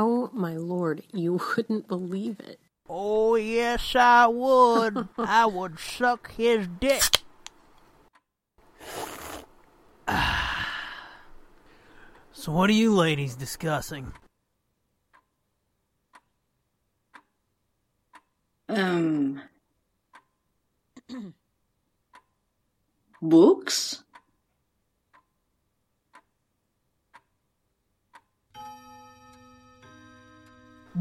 [0.00, 2.60] Oh my lord, you wouldn't believe it.
[2.88, 5.08] Oh, yes, I would.
[5.18, 7.02] I would suck his dick.
[12.32, 14.12] so, what are you ladies discussing?
[18.68, 19.42] Um.
[23.20, 24.04] books?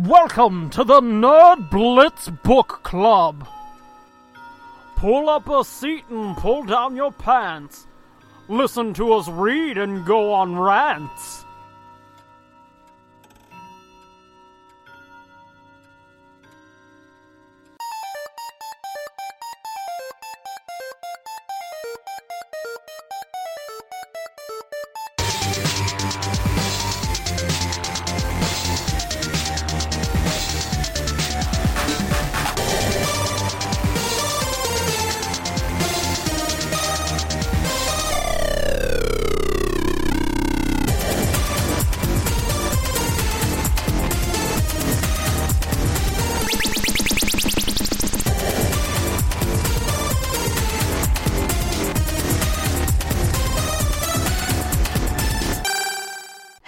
[0.06, 3.48] Welcome to the Nerd Blitz Book Club.
[4.96, 7.88] Pull up a seat and pull down your pants.
[8.48, 11.46] Listen to us read and go on rants.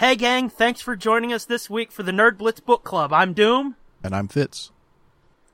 [0.09, 3.13] Hey, gang, thanks for joining us this week for the Nerd Blitz Book Club.
[3.13, 4.71] I'm Doom, And I'm Fitz.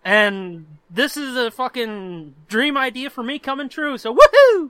[0.02, 4.70] and this is a fucking dream idea for me coming true, so woohoo!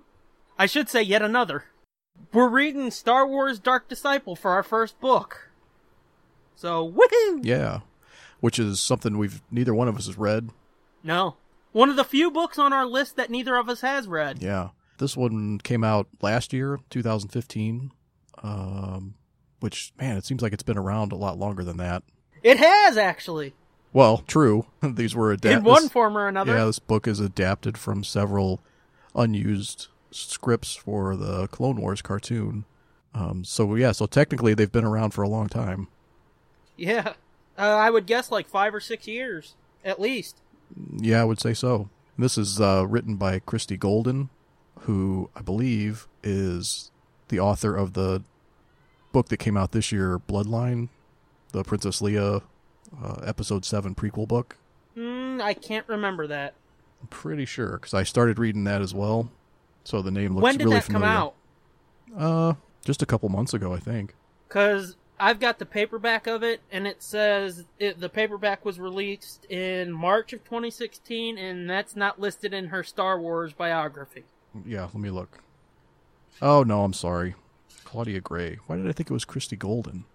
[0.57, 1.65] I should say yet another.
[2.33, 5.51] We're reading Star Wars Dark Disciple for our first book.
[6.55, 7.41] So, woohoo!
[7.43, 7.81] Yeah.
[8.39, 10.49] Which is something we've neither one of us has read.
[11.03, 11.35] No.
[11.73, 14.41] One of the few books on our list that neither of us has read.
[14.41, 14.69] Yeah.
[14.97, 17.91] This one came out last year, 2015.
[18.41, 19.13] Um,
[19.65, 22.03] which, man, it seems like it's been around a lot longer than that.
[22.43, 23.55] It has, actually.
[23.93, 24.67] Well, true.
[24.83, 26.55] These were adapted In one form or another.
[26.55, 28.61] Yeah, this book is adapted from several
[29.15, 32.65] unused scripts for the Clone Wars cartoon.
[33.15, 35.87] Um, so, yeah, so technically they've been around for a long time.
[36.77, 37.13] Yeah.
[37.57, 40.41] Uh, I would guess like five or six years, at least.
[40.95, 41.89] Yeah, I would say so.
[42.19, 44.29] This is uh, written by Christie Golden,
[44.81, 46.91] who I believe is
[47.29, 48.21] the author of the
[49.15, 50.89] book that came out this year, Bloodline,
[51.53, 52.41] the Princess Leia
[53.01, 54.57] uh, Episode 7 prequel book.
[54.97, 56.53] Mm, I can't remember that.
[57.01, 59.31] I'm pretty sure, because I started reading that as well.
[59.85, 61.05] So the name looks when did really that familiar.
[61.05, 61.35] come out?
[62.13, 64.15] Uh, just a couple months ago, I think.
[64.49, 69.45] Because I've got the paperback of it, and it says it, the paperback was released
[69.45, 74.25] in March of 2016, and that's not listed in her Star Wars biography.
[74.65, 75.39] Yeah, let me look.
[76.41, 77.35] Oh, no, I'm sorry.
[77.85, 78.57] Claudia Gray.
[78.67, 80.05] Why did I think it was Christie Golden?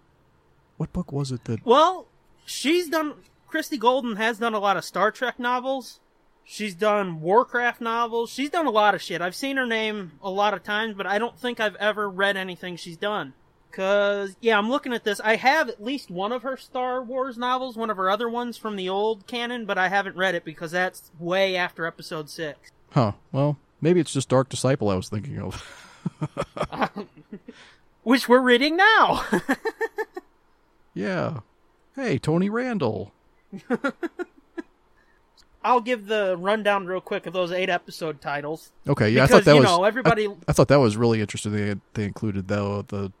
[0.77, 1.65] What book was it that.
[1.65, 2.07] Well,
[2.45, 3.13] she's done.
[3.47, 5.99] Christie Golden has done a lot of Star Trek novels.
[6.43, 8.29] She's done Warcraft novels.
[8.29, 9.21] She's done a lot of shit.
[9.21, 12.35] I've seen her name a lot of times, but I don't think I've ever read
[12.35, 13.33] anything she's done.
[13.71, 15.21] Cause, yeah, I'm looking at this.
[15.21, 18.57] I have at least one of her Star Wars novels, one of her other ones
[18.57, 22.69] from the old canon, but I haven't read it because that's way after episode six.
[22.89, 25.65] Huh, well, maybe it's just Dark Disciple I was thinking of.
[28.03, 29.25] Which we're reading now!
[30.93, 31.39] Yeah.
[31.95, 33.13] Hey, Tony Randall.
[35.63, 38.71] I'll give the rundown real quick of those eight episode titles.
[38.87, 40.97] Okay, yeah, Because, I thought that you was know, everybody- I, I thought that was
[40.97, 41.53] really interesting.
[41.53, 43.13] They they included the the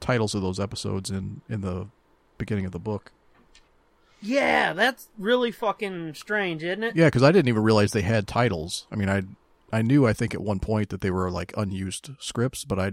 [0.00, 1.88] titles of those episodes in in the
[2.38, 3.12] beginning of the book.
[4.22, 6.96] Yeah, that's really fucking strange, isn't it?
[6.96, 8.86] Yeah, because I didn't even realize they had titles.
[8.92, 9.22] I mean, I
[9.72, 12.92] I knew I think at one point that they were like unused scripts, but I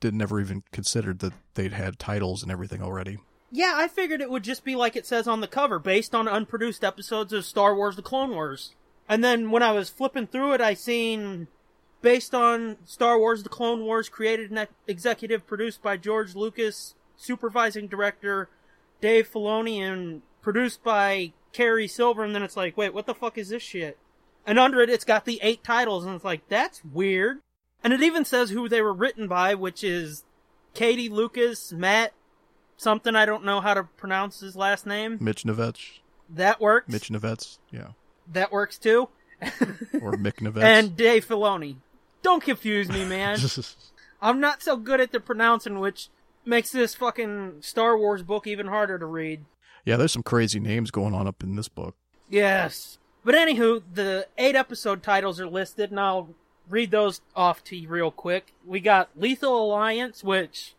[0.00, 3.18] did never even considered that they'd had titles and everything already.
[3.50, 6.26] Yeah, I figured it would just be like it says on the cover, based on
[6.26, 8.74] unproduced episodes of Star Wars The Clone Wars.
[9.08, 11.48] And then when I was flipping through it, I seen
[12.00, 17.88] based on Star Wars The Clone Wars, created and executive produced by George Lucas, supervising
[17.88, 18.48] director
[19.02, 22.24] Dave Filoni, and produced by Cary Silver.
[22.24, 23.98] And then it's like, wait, what the fuck is this shit?
[24.46, 27.38] And under it, it's got the eight titles, and it's like, that's weird.
[27.84, 30.24] And it even says who they were written by, which is
[30.74, 32.12] Katie Lucas, Matt
[32.76, 35.18] something I don't know how to pronounce his last name.
[35.20, 36.88] Mitch Nevets, That works.
[36.88, 37.88] Mitch Nevets, yeah,
[38.32, 39.08] That works too.
[39.40, 39.48] or
[40.16, 40.62] Mick Nevets.
[40.64, 41.76] and Dave Filoni.
[42.22, 43.38] Don't confuse me, man.
[44.22, 46.08] I'm not so good at the pronouncing, which
[46.44, 49.44] makes this fucking Star Wars book even harder to read.
[49.84, 51.94] yeah, there's some crazy names going on up in this book.
[52.28, 52.98] Yes.
[53.24, 56.30] But anywho, the eight episode titles are listed, and I'll
[56.68, 58.52] read those off to you real quick.
[58.66, 60.74] We got Lethal Alliance, which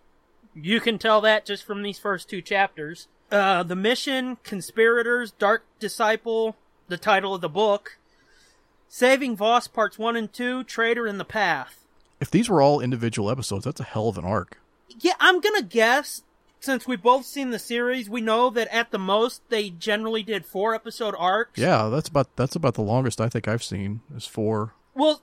[0.53, 3.07] you can tell that just from these first two chapters.
[3.31, 6.55] Uh, the mission, conspirators, dark disciple,
[6.87, 7.97] the title of the book,
[8.87, 11.79] saving Vos parts one and two, traitor in the path.
[12.19, 14.59] If these were all individual episodes, that's a hell of an arc.
[14.99, 16.23] Yeah, I'm gonna guess
[16.63, 20.45] since we've both seen the series, we know that at the most they generally did
[20.45, 21.59] four episode arcs.
[21.59, 24.73] Yeah, that's about that's about the longest I think I've seen is four.
[24.95, 25.21] Well,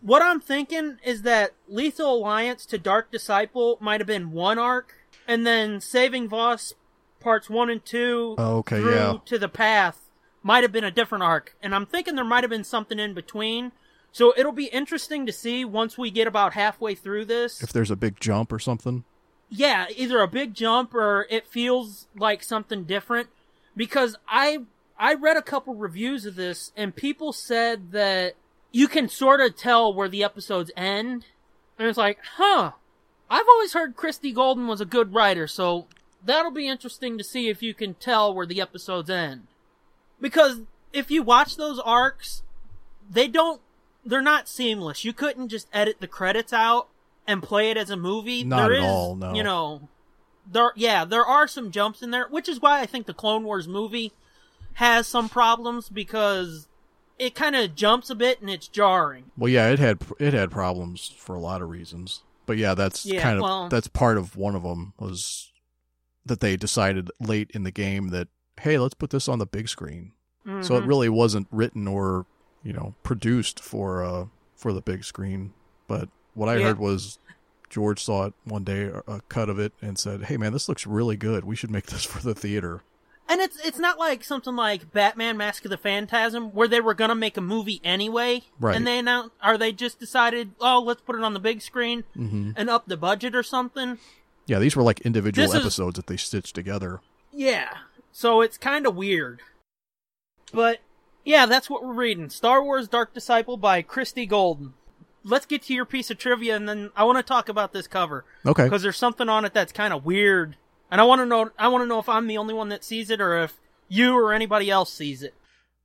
[0.00, 4.94] what I'm thinking is that Lethal Alliance to Dark Disciple might have been one arc,
[5.28, 6.74] and then Saving Vos
[7.20, 9.14] parts one and two Oh, okay, through yeah.
[9.26, 10.00] to the path
[10.42, 11.56] might have been a different arc.
[11.62, 13.72] And I'm thinking there might have been something in between.
[14.12, 17.62] So it'll be interesting to see once we get about halfway through this.
[17.62, 19.04] If there's a big jump or something.
[19.56, 23.28] Yeah, either a big jump or it feels like something different.
[23.76, 24.60] Because I
[24.98, 28.34] I read a couple reviews of this and people said that
[28.72, 31.26] you can sort of tell where the episodes end.
[31.78, 32.72] And it's like, huh.
[33.30, 35.86] I've always heard Christie Golden was a good writer, so
[36.24, 39.46] that'll be interesting to see if you can tell where the episodes end.
[40.20, 40.60] Because
[40.92, 42.42] if you watch those arcs,
[43.08, 43.60] they don't
[44.04, 45.04] they're not seamless.
[45.04, 46.88] You couldn't just edit the credits out
[47.26, 48.44] and play it as a movie.
[48.44, 49.34] Not There at is, all, no.
[49.34, 49.88] You know,
[50.50, 53.44] there yeah, there are some jumps in there, which is why I think the Clone
[53.44, 54.12] Wars movie
[54.74, 56.68] has some problems because
[57.18, 59.30] it kind of jumps a bit and it's jarring.
[59.38, 62.22] Well, yeah, it had it had problems for a lot of reasons.
[62.46, 65.50] But yeah, that's Yeah, kind of well- that's part of one of them was
[66.26, 68.28] that they decided late in the game that
[68.60, 70.12] hey, let's put this on the big screen.
[70.60, 70.86] So it Mhm.
[70.88, 72.26] really wasn't written or,
[72.62, 75.52] you know, produced for uh for the big screen.
[75.88, 76.66] But what I Yeah.
[76.66, 77.18] heard was
[77.70, 80.86] George saw it one day, a cut of it, and said, "Hey, man, this looks
[80.86, 81.44] really good.
[81.44, 82.82] We should make this for the theater."
[83.26, 86.92] And it's it's not like something like Batman: Mask of the Phantasm where they were
[86.94, 88.76] gonna make a movie anyway, Right.
[88.76, 92.04] And they announced, or they just decided, oh, let's put it on the big screen
[92.14, 93.98] hmm and up the budget or something.
[94.46, 97.00] Yeah, these were like individual This is- episodes that they stitched together.
[97.32, 97.70] Yeah,
[98.12, 99.40] so it's kind of weird.
[100.52, 100.80] But
[101.24, 104.74] yeah, that's what we're reading: Star Wars: Dark Disciple by Christie Golden.
[105.24, 107.86] Let's get to your piece of trivia, and then I want to talk about this
[107.86, 108.64] cover Okay.
[108.64, 110.56] because there's something on it that's kind of weird,
[110.90, 111.50] and I want to know.
[111.58, 113.54] I want to know if I'm the only one that sees it, or if
[113.88, 115.34] you or anybody else sees it.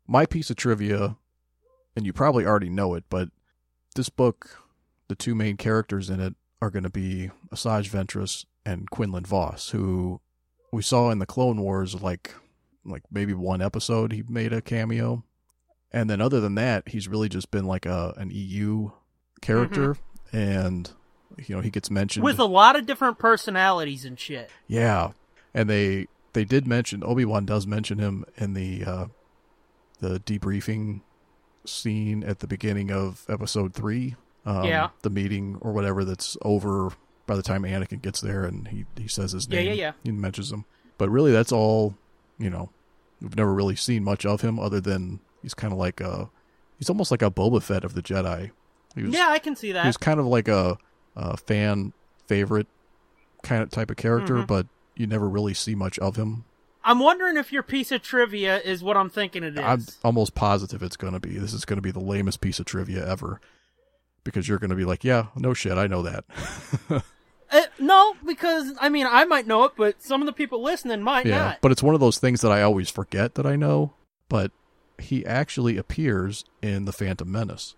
[0.07, 1.15] my piece of trivia,
[1.95, 3.29] and you probably already know it, but
[3.95, 4.57] this book,
[5.07, 9.69] the two main characters in it are going to be Asajj Ventress and Quinlan Vos,
[9.69, 10.19] who
[10.73, 12.33] we saw in the Clone Wars, like
[12.85, 15.23] like maybe one episode he made a cameo,
[15.91, 18.91] and then other than that, he's really just been like a an EU
[19.41, 19.97] character,
[20.31, 20.91] and
[21.37, 24.49] you know he gets mentioned with a lot of different personalities and shit.
[24.67, 25.11] yeah,
[25.53, 29.05] and they they did mention Obi Wan does mention him in the uh,
[29.99, 31.01] the debriefing
[31.65, 34.15] scene at the beginning of Episode three.
[34.45, 34.89] Um, Yeah.
[35.01, 36.91] the meeting or whatever that's over
[37.27, 39.65] by the time Anakin gets there, and he he says his name.
[39.65, 39.91] Yeah, yeah, yeah.
[40.03, 40.65] He mentions him,
[40.97, 41.95] but really that's all.
[42.37, 42.69] You know,
[43.21, 46.29] we've never really seen much of him other than he's kind of like a
[46.77, 48.51] he's almost like a Boba Fett of the Jedi.
[48.95, 49.85] Was, Yeah, I can see he that.
[49.85, 50.77] was kind of like a,
[51.15, 51.93] a fan
[52.27, 52.67] favorite
[53.43, 54.47] kind of type of character, Mhm.
[54.47, 56.45] but you never really see much of him.
[56.83, 59.63] I'm wondering if your piece of trivia is what I'm thinking it is.
[59.63, 61.37] I'm almost positive it's going to be.
[61.37, 63.39] This is going to be the lamest piece of trivia ever.
[64.23, 66.25] Because you're going to be like, yeah, no shit, I know that.
[67.51, 71.01] Uh, no, because I mean I might know it, but some of the people listening
[71.01, 71.61] might yeah, not.
[71.61, 73.93] but it's one of those things that I always forget that I know.
[74.27, 74.51] But
[74.99, 77.73] he actually appears in the Phantom Menace.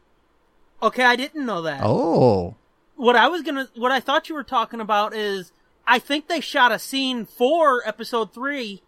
[0.84, 1.82] Okay, I didn't know that.
[1.84, 2.56] Oh,
[2.96, 5.52] What I was gonna, what I thought you were talking about is,
[5.88, 8.82] I think they shot a scene for episode three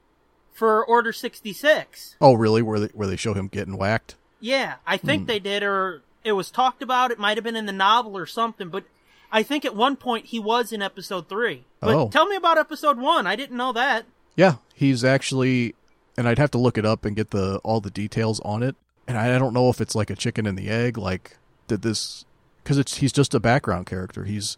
[0.54, 2.16] for Order sixty six.
[2.22, 2.62] oh, really?
[2.62, 4.16] Where they where they show him getting whacked?
[4.40, 5.08] Yeah, I Hmm.
[5.08, 7.12] think they did, or it was talked about.
[7.12, 8.84] It might have been in the novel or something, but
[9.32, 11.64] I think at one point he was in episode three.
[11.80, 12.10] But Oh.
[12.10, 13.26] tell me about episode one.
[13.26, 14.06] I didn't know that.
[14.36, 15.74] Yeah, he's actually,
[16.18, 18.76] and I'd have to look it up and get the all the details on it.
[19.08, 20.98] And I, I don't know if it's like a chicken and the egg.
[20.98, 22.26] Like, did this?
[22.64, 24.24] Because it's he's just a background character.
[24.24, 24.58] He's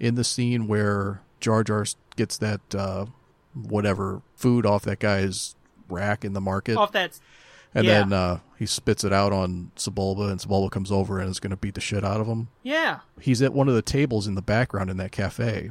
[0.00, 1.84] in the scene where Jar Jar
[2.16, 3.06] gets that uh,
[3.54, 5.54] whatever food off that guy's
[5.88, 7.18] rack in the market, Off that,
[7.74, 7.98] and yeah.
[8.00, 11.50] then uh, he spits it out on Sebulba, and Sebulba comes over and is going
[11.50, 12.48] to beat the shit out of him.
[12.62, 13.00] yeah.
[13.20, 15.70] He's at one of the tables in the background in that cafe,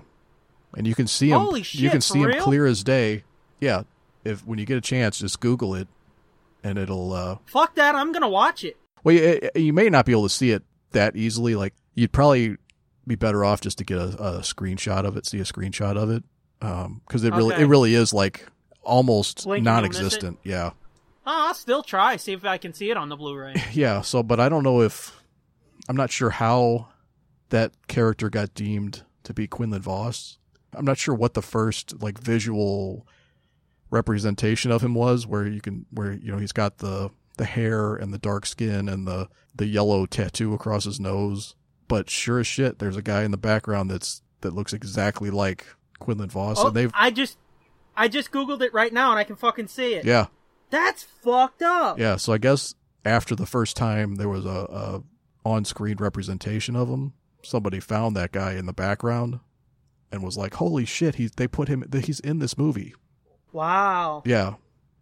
[0.77, 1.39] and you can see him.
[1.39, 2.44] Holy shit, you can see him real?
[2.44, 3.24] clear as day.
[3.60, 3.84] Yeah,
[4.24, 5.88] if when you get a chance, just Google it,
[6.63, 7.13] and it'll.
[7.13, 7.96] uh Fuck that.
[7.96, 8.77] I'm gonna watch it.
[9.03, 11.55] Well, you, you may not be able to see it that easily.
[11.55, 12.57] Like you'd probably
[13.05, 16.10] be better off just to get a, a screenshot of it, see a screenshot of
[16.10, 16.24] it,
[16.62, 17.63] um, because it really Okay.
[17.63, 18.45] it really is like
[18.81, 20.00] almost Blink and you'll miss it?
[20.00, 20.39] non-existent.
[20.43, 20.72] Yeah,
[21.25, 22.17] Oh, I'll still try.
[22.17, 23.55] See if I can see it on the Blu-ray.
[23.74, 24.01] yeah.
[24.01, 25.17] So, but I don't know if
[25.88, 26.89] I'm not sure how
[27.50, 30.38] that character got deemed to be Quinlan Vos.
[30.74, 33.05] I'm not sure what the first like visual
[33.89, 37.95] representation of him was, where you can where you know he's got the the hair
[37.95, 41.55] and the dark skin and the the yellow tattoo across his nose.
[41.87, 45.65] But sure as shit, there's a guy in the background that's that looks exactly like
[45.99, 47.37] Quinlan Vos, Oh, and they've I just,
[47.95, 50.03] I just googled it right now and I can fucking see it.
[50.05, 50.25] yeah
[50.69, 51.99] That's fucked up.
[51.99, 52.15] yeah.
[52.17, 52.73] So I guess
[53.05, 55.03] after the first time there was a, a
[55.45, 57.13] on screen representation of him,
[57.43, 59.39] somebody found that guy in the background
[60.11, 61.15] and was like, "Holy shit!
[61.15, 62.93] He they put him he's in this movie."
[63.51, 64.23] Wow.
[64.25, 64.55] Yeah.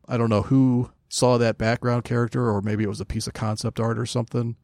[0.07, 3.34] I don't know who saw that background character, or maybe it was a piece of
[3.34, 4.56] concept art or something,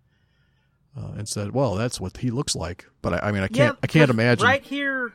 [0.98, 3.76] uh, and said, "Well, that's what he looks like." But I, I mean, I can't,
[3.76, 4.46] Yeah, I can't imagine.
[4.46, 5.12] Right here,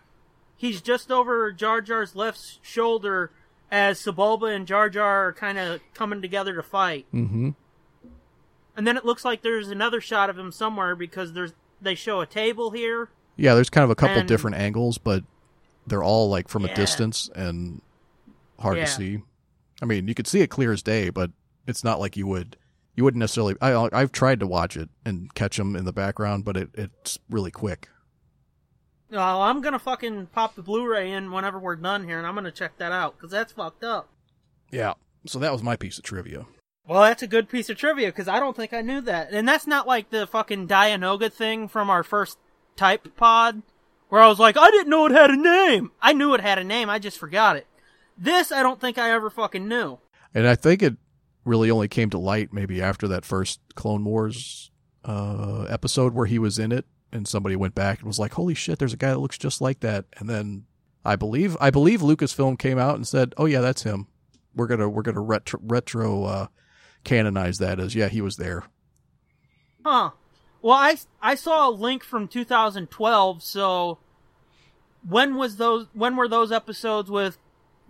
[0.56, 3.30] he's just over Jar Jar's left shoulder
[3.70, 7.06] as Sebulba and Jar Jar are kind of coming together to fight.
[7.14, 7.50] Mm-hmm.
[8.76, 12.20] And then it looks like there's another shot of him somewhere because there's they show
[12.20, 13.08] a table here.
[13.36, 15.24] Yeah, there's kind of a couple And- different angles, but
[15.86, 17.80] they're all like from a distance and
[18.58, 18.84] hard Yeah.
[18.84, 19.22] to see.
[19.82, 21.32] I mean, you could see it clear as day, but
[21.66, 22.56] it's not like you would.
[22.94, 23.56] You wouldn't necessarily.
[23.60, 27.18] I, I've tried to watch it and catch them in the background, but it, it's
[27.28, 27.88] really quick.
[29.12, 32.52] Oh, I'm gonna fucking pop the Blu-ray in whenever we're done here, and I'm gonna
[32.52, 34.08] check that out because that's fucked up.
[34.70, 34.94] Yeah.
[35.26, 36.46] So that was my piece of trivia.
[36.86, 39.46] Well, that's a good piece of trivia because I don't think I knew that, and
[39.46, 42.38] that's not like the fucking Dianoga thing from our first
[42.76, 43.62] type pod,
[44.08, 45.92] where I was like, I didn't know it had a name.
[46.00, 47.66] I knew it had a name, I just forgot it.
[48.16, 49.98] This, I don't think I ever fucking knew.
[50.34, 50.96] And I think it
[51.44, 54.70] really only came to light maybe after that first Clone Wars
[55.04, 58.54] uh, episode where he was in it, and somebody went back and was like, "Holy
[58.54, 60.66] shit, there's a guy that looks just like that." And then
[61.04, 64.06] I believe I believe Lucasfilm came out and said, "Oh yeah, that's him.
[64.54, 66.46] We're gonna we're gonna retro, retro uh,
[67.04, 68.64] canonize that as yeah he was there."
[69.84, 70.10] Huh.
[70.60, 73.42] Well, I I saw a link from 2012.
[73.42, 73.98] So
[75.06, 75.88] when was those?
[75.92, 77.38] When were those episodes with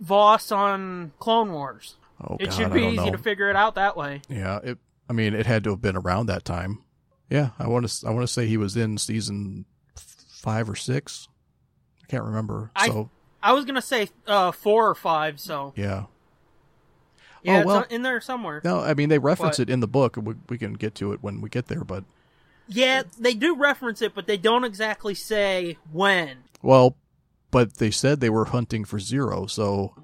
[0.03, 1.95] Vos on Clone Wars?
[2.21, 3.11] Oh it god, should be easy know.
[3.11, 4.21] to figure it out that way.
[4.29, 4.77] yeah, it.
[5.09, 6.83] I mean, it had to have been around that time.
[7.29, 11.27] Yeah, I want to I want to say he was in season five or six.
[12.03, 12.71] I can't remember.
[12.75, 13.09] I- so
[13.41, 15.39] I was gonna say uh, four or five.
[15.39, 16.05] So yeah.
[17.43, 17.79] yeah, Oh, well.
[17.81, 18.61] it's in there somewhere.
[18.63, 19.67] No, I mean they reference What?
[19.69, 20.17] it in the book.
[20.21, 22.03] We, we can get to it when we get there, but
[22.67, 26.37] Yeah, they do reference it, but they don't exactly say when.
[26.61, 26.95] well,
[27.53, 29.95] but they said they were hunting for Ziro, so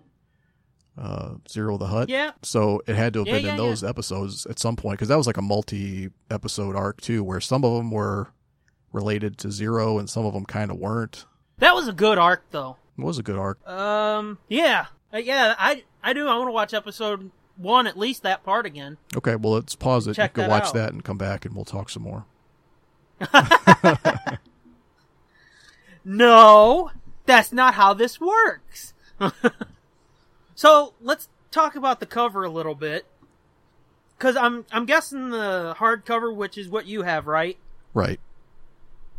[0.97, 2.07] uh, Ziro the Hutt.
[2.09, 4.97] Yeah, So it had to have Yeah, been yeah, in those episodes at some point
[4.97, 8.27] because that was like a multi-episode arc too, where some of them were
[8.93, 11.25] related to Ziro and some of them kind of weren't.
[11.59, 12.77] that was a good arc though.
[12.97, 13.65] It was a good arc.
[13.67, 16.27] Um, yeah, Uh, yeah, I I do.
[16.27, 18.97] I want to watch episode one at least that part again.
[19.15, 20.15] Okay, well let's pause it.
[20.15, 20.73] Check you can watch out.
[20.73, 22.25] that and come back and we'll talk some more.
[26.05, 26.89] No,
[27.29, 28.93] that's not how this works.
[30.55, 33.05] so let's talk about the cover a little bit,
[34.17, 37.57] because I'm I'm guessing the hardcover, which is what you have, right?
[37.93, 38.19] Right.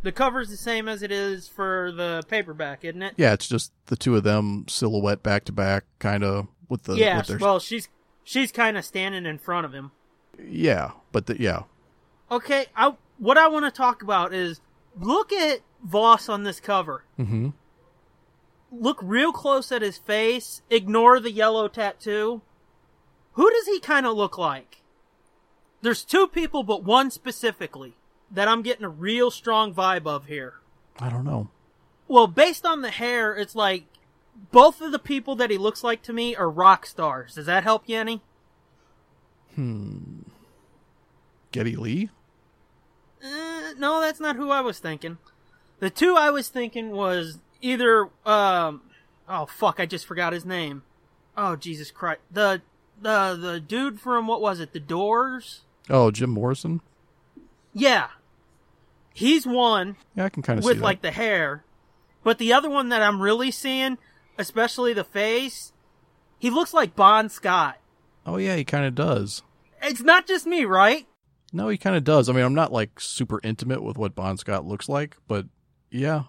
[0.03, 3.13] The cover's the same as it is for the paperback, isn't it?
[3.17, 6.95] Yeah, it's just the two of them silhouette back to back, kind of with the
[6.95, 7.17] yeah.
[7.17, 7.87] with their Well, she's
[8.23, 9.91] she's kind of standing in front of him.
[10.43, 11.63] yeah, but the, yeah,
[12.31, 14.59] Okay, I what I want to talk about is
[14.99, 17.03] look at Vos on this cover.
[17.19, 17.49] mm-hmm.
[18.71, 20.61] Look real close at his face.
[20.69, 22.41] Ignore the yellow tattoo.
[23.33, 24.81] Who does he kind of look like?
[25.81, 27.95] There's two people, but one specifically
[28.29, 30.55] that I'm getting a real strong vibe of here.
[30.99, 31.49] I don't know.
[32.07, 33.85] Well, based on the hair, it's like
[34.51, 37.35] both of the people that he looks like to me are rock stars.
[37.35, 38.21] Does that help you any?
[39.55, 40.21] Hmm.
[41.51, 42.09] Geddy Lee.
[43.23, 45.17] Uh, no, that's not who I was thinking.
[45.79, 48.81] The two I was thinking was either um
[49.27, 50.83] oh fuck, I just forgot his name.
[51.37, 52.21] Oh Jesus Christ.
[52.31, 52.61] The
[53.01, 54.73] the the dude from what was it?
[54.73, 55.61] The Doors?
[55.89, 56.81] Oh, Jim Morrison.
[57.73, 58.07] Yeah.
[59.13, 61.63] He's one Yeah, I can kind of see with like the hair.
[62.23, 63.97] But the other one that I'm really seeing,
[64.37, 65.73] especially the face,
[66.37, 67.77] he looks like Bon Scott.
[68.25, 69.41] oh yeah, he kind of does.
[69.81, 71.07] It's not just me, right?
[71.51, 72.29] No, he kind of does.
[72.29, 75.47] I mean, I'm not like super intimate with what Bon Scott looks like, but
[75.89, 76.23] yeah,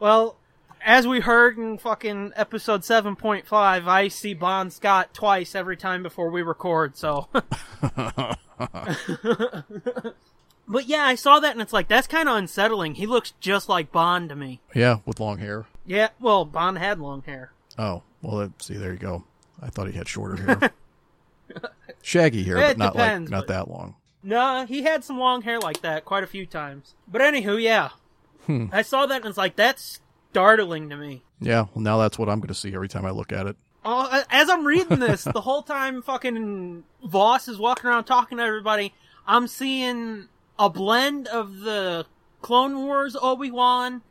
[0.00, 0.36] Well,
[0.84, 3.46] as we heard in fucking episode 7.5,
[3.86, 7.28] I see Bon Scott twice every time before we record, so.
[10.68, 12.94] but yeah, I saw that and it's like, that's kind of unsettling.
[12.96, 14.60] He looks just like Bon to me.
[14.74, 15.66] yeah, with long hair.
[15.86, 17.52] Yeah, well, Bon had long hair.
[17.78, 19.24] Oh, well, that, see, there you go.
[19.62, 20.70] I thought he had shorter hair,
[22.02, 23.94] shaggy hair, It but not depends, like not but- that long.
[24.20, 26.94] No, he had some long hair like that quite a few times.
[27.06, 27.90] But anywho, yeah.
[28.46, 28.66] Hmm.
[28.72, 31.22] I saw that and it's like, that's startling to me.
[31.40, 33.56] Yeah, well, now that's what I'm going to see every time I look at it.
[33.84, 38.44] Oh, as I'm reading this, the whole time fucking Vos is walking around talking to
[38.44, 38.92] everybody,
[39.26, 42.06] I'm seeing a blend of the
[42.42, 44.02] Clone Wars Obi Wan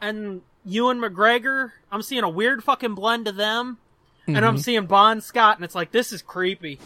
[0.00, 1.72] and Ewan McGregor.
[1.92, 3.78] I'm seeing a weird fucking blend of them,
[4.26, 4.56] and I'm mm-hmm.
[4.58, 6.80] seeing Bon Scott, and it's like this is creepy.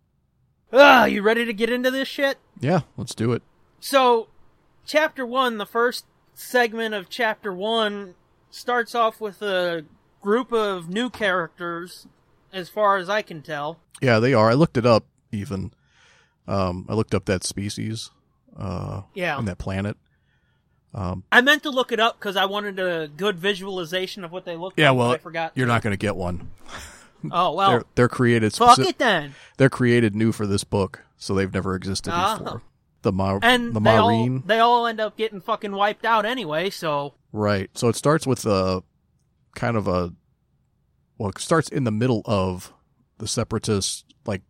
[0.72, 2.38] Ugh, you ready to get into this shit?
[2.60, 3.42] Yeah, let's do it.
[3.80, 4.28] So,
[4.86, 6.04] chapter one, the first
[6.40, 8.14] segment of chapter one,
[8.50, 9.84] starts off with a
[10.20, 12.06] group of new characters,
[12.52, 13.78] as far as I can tell.
[14.00, 14.50] Yeah, they are.
[14.50, 15.72] I looked it up even.
[16.48, 18.10] Um, I looked up that species,
[18.58, 19.38] uh, Yeah.
[19.38, 19.96] and that planet.
[20.92, 24.56] I meant to look it up because I wanted a good visualization of what they
[24.56, 24.98] look Yeah, like.
[24.98, 25.52] well, but I forgot.
[25.54, 26.50] you're not going to get one.
[27.30, 28.52] Oh well, they're they're created.
[28.54, 29.34] fuck speci- it then.
[29.58, 32.38] They're created new for this book, so they've never existed Ah.
[32.38, 32.62] before.
[33.02, 36.26] The Ma- And the they all, Marine, they all end up getting fucking wiped out
[36.26, 36.70] anyway.
[36.70, 37.70] So right?
[37.74, 38.82] So it starts with a
[39.54, 40.12] kind of a
[41.18, 42.72] well, it starts in the middle of
[43.18, 44.42] the separatists like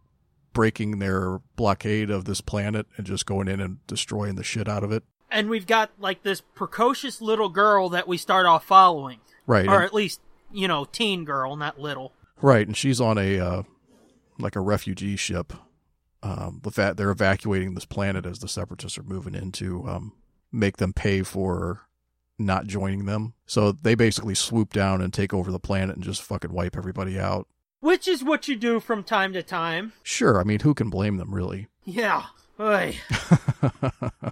[0.53, 4.83] breaking their blockade of this planet and just going in and destroying the shit out
[4.85, 5.05] of it.
[5.31, 9.69] and we've got like this precocious little girl that we start off following, Right.
[9.69, 10.21] or and- at least
[10.53, 12.13] you know teen girl, not little.
[12.43, 13.63] Right, and she's on a uh,
[14.41, 15.53] like a refugee ship.
[16.23, 20.13] Um, with that, they're evacuating this planet as the separatists are moving in to um,
[20.53, 21.83] make them pay for
[22.39, 23.35] not joining them.
[23.47, 27.19] So they basically swoop down and take over the planet and just fucking wipe everybody
[27.19, 27.47] out.
[27.81, 29.95] Which is what you do from time to time.
[30.03, 31.69] Sure, I mean, who can blame them, really?
[31.85, 32.27] Yeah.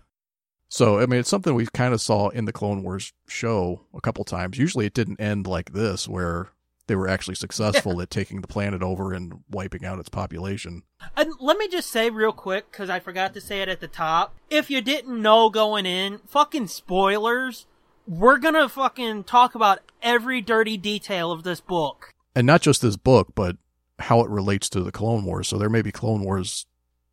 [0.69, 4.01] So, I mean, it's something we kind of saw in the Clone Wars show a
[4.03, 4.59] couple times.
[4.59, 6.51] Usually, it didn't end like this, where
[6.89, 10.83] they were actually successful at taking the planet over and wiping out its population.
[11.17, 13.87] And let me just say real quick, because I forgot to say it at the
[13.87, 14.35] top.
[14.51, 17.67] If you didn't know going in, fucking spoilers.
[18.07, 22.15] We're gonna fucking talk about every dirty detail of this book.
[22.35, 23.57] and not just this book, but
[23.99, 25.49] how it relates to the Clone Wars.
[25.49, 26.67] So there may be Clone Wars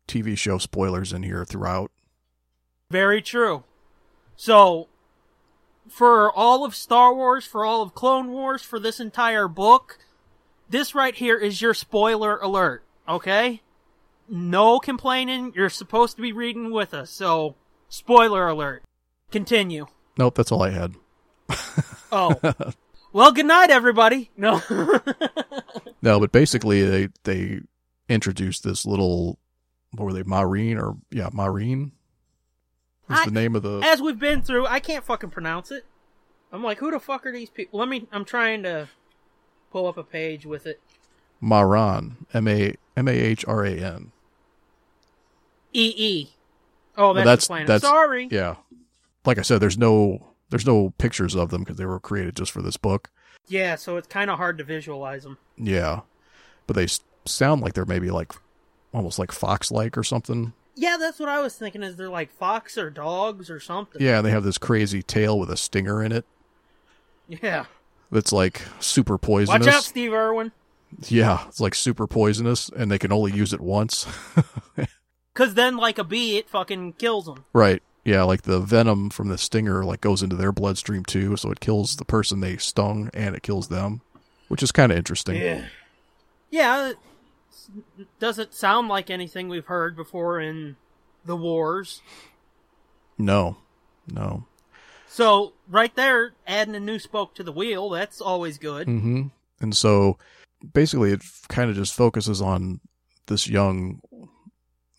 [0.08, 1.90] TV show spoilers in here throughout.
[2.90, 3.64] Very true.
[4.36, 4.88] So,
[5.88, 9.98] for all of Star Wars, for all of Clone Wars, for this entire book,
[10.68, 13.62] this right here is your spoiler alert, okay?
[14.28, 17.54] No complaining, you're supposed to be reading with us, so,
[17.88, 18.82] spoiler alert.
[19.30, 19.86] Continue.
[20.18, 20.94] Nope, that's all I had.
[22.10, 22.34] Oh.
[23.12, 24.30] well, good night, everybody.
[24.36, 24.60] No.
[26.02, 27.60] No, but basically they they
[28.08, 29.40] introduced this little
[29.90, 31.90] what were they Marine or yeah Marine
[33.08, 35.84] was I- the name of the As we've been through, I can't fucking pronounce it.
[36.52, 37.80] I'm like, who the fuck are these people?
[37.80, 38.88] Let me, I'm trying to
[39.72, 40.80] pull up a page with it.
[41.40, 44.12] Maran M A M A H R A N.
[45.72, 46.30] EE.
[46.96, 47.66] Oh, that's, that's the planet.
[47.66, 48.28] that's Sorry.
[48.30, 48.56] Yeah,
[49.26, 52.52] like I said, there's no there's no pictures of them because they were created just
[52.52, 53.10] for this book.
[53.48, 55.36] Yeah, so it's kind of hard to visualize them.
[55.58, 56.00] Yeah,
[56.66, 56.86] but they
[57.26, 58.32] sound like they're maybe like
[58.94, 60.54] almost like fox like or something.
[60.78, 61.82] Yeah, that's what I was thinking.
[61.82, 64.00] Is they're like fox or dogs or something?
[64.00, 66.24] Yeah, they have this crazy tail with a stinger in it
[67.28, 67.64] Yeah.
[68.12, 69.66] that's like super poisonous.
[69.66, 70.52] Watch out, Steve Irwin.
[71.08, 74.06] Yeah, it's like super poisonous, and they can only use it once.
[75.32, 77.44] Because then, like a bee, it fucking kills them.
[77.52, 77.82] right.
[78.06, 81.60] Yeah, like the venom from the stinger like goes into their bloodstream too, so it
[81.60, 84.00] kills the person they stung and it kills them,
[84.48, 85.36] which is kind of interesting.
[85.36, 85.64] Yeah.
[86.50, 86.92] Yeah.
[87.98, 90.76] It doesn't sound like anything we've heard before in
[91.24, 92.02] the wars.
[93.18, 93.56] No,
[94.06, 94.44] no.
[95.08, 97.88] So right there, adding a new spoke to the wheel.
[97.90, 98.86] That's always good.
[98.86, 99.22] hmm
[99.60, 100.18] And so
[100.72, 102.80] basically, it kind of just focuses on
[103.26, 104.00] this young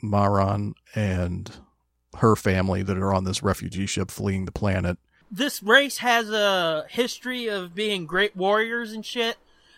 [0.04, 1.52] Mahran and
[2.18, 4.98] her family that are on this refugee ship fleeing the planet.
[5.30, 9.38] This race has a history of being great warriors and shit.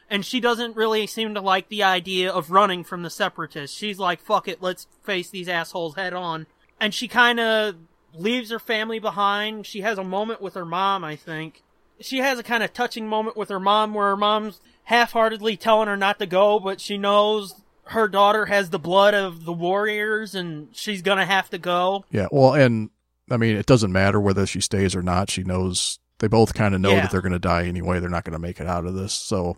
[0.10, 3.78] And she doesn't really seem to like the idea of running from the separatists.
[3.78, 6.48] She's like, fuck it, let's face these assholes head on.
[6.80, 7.76] And she kind of
[8.16, 9.68] leaves her family behind.
[9.68, 11.62] She has a moment with her mom, I think.
[12.00, 15.88] She has a kind of touching moment with her mom where her mom's half-heartedly telling
[15.88, 20.34] her not to go, but she knows her daughter has the blood of the warriors
[20.34, 22.06] and she's gonna have to go.
[22.12, 22.90] Yeah, well, and
[23.30, 25.30] I mean, it doesn't matter whether she stays or not.
[25.30, 27.02] She knows they both kind of know Yeah.
[27.02, 28.00] that they're going to die anyway.
[28.00, 29.14] They're not going to make it out of this.
[29.14, 29.58] So,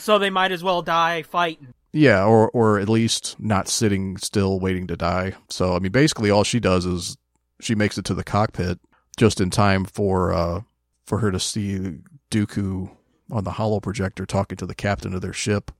[0.00, 1.74] So they might as well die fighting.
[1.92, 5.34] yeah, or or at least not sitting still waiting to die.
[5.48, 7.16] So, I mean, basically, all she does is
[7.60, 8.78] she makes it to the cockpit
[9.16, 10.60] just in time for uh
[11.04, 11.98] for her to see
[12.30, 12.90] Dooku
[13.30, 15.70] on the holo projector talking to the captain of their ship.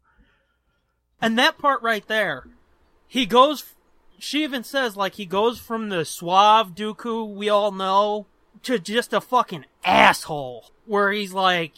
[1.22, 2.44] And that part right there,
[3.06, 3.64] he goes.
[4.18, 8.26] She even says like he goes from the suave Dooku we all know
[8.64, 11.72] to just a fucking asshole, where he's like,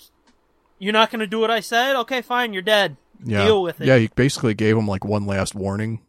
[0.83, 1.97] "You're not gonna do what I said?
[1.97, 3.45] Okay, fine, you're dead." yeah.
[3.45, 3.87] deal with it.
[3.87, 6.01] Yeah, he basically gave them like one last warning,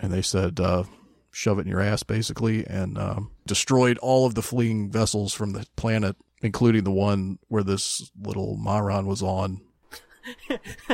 [0.00, 0.84] and they said, uh,
[1.30, 5.52] "Shove it in your ass," basically, and um, destroyed all of the fleeing vessels from
[5.52, 9.60] the planet, including the one where this little Mahran was on.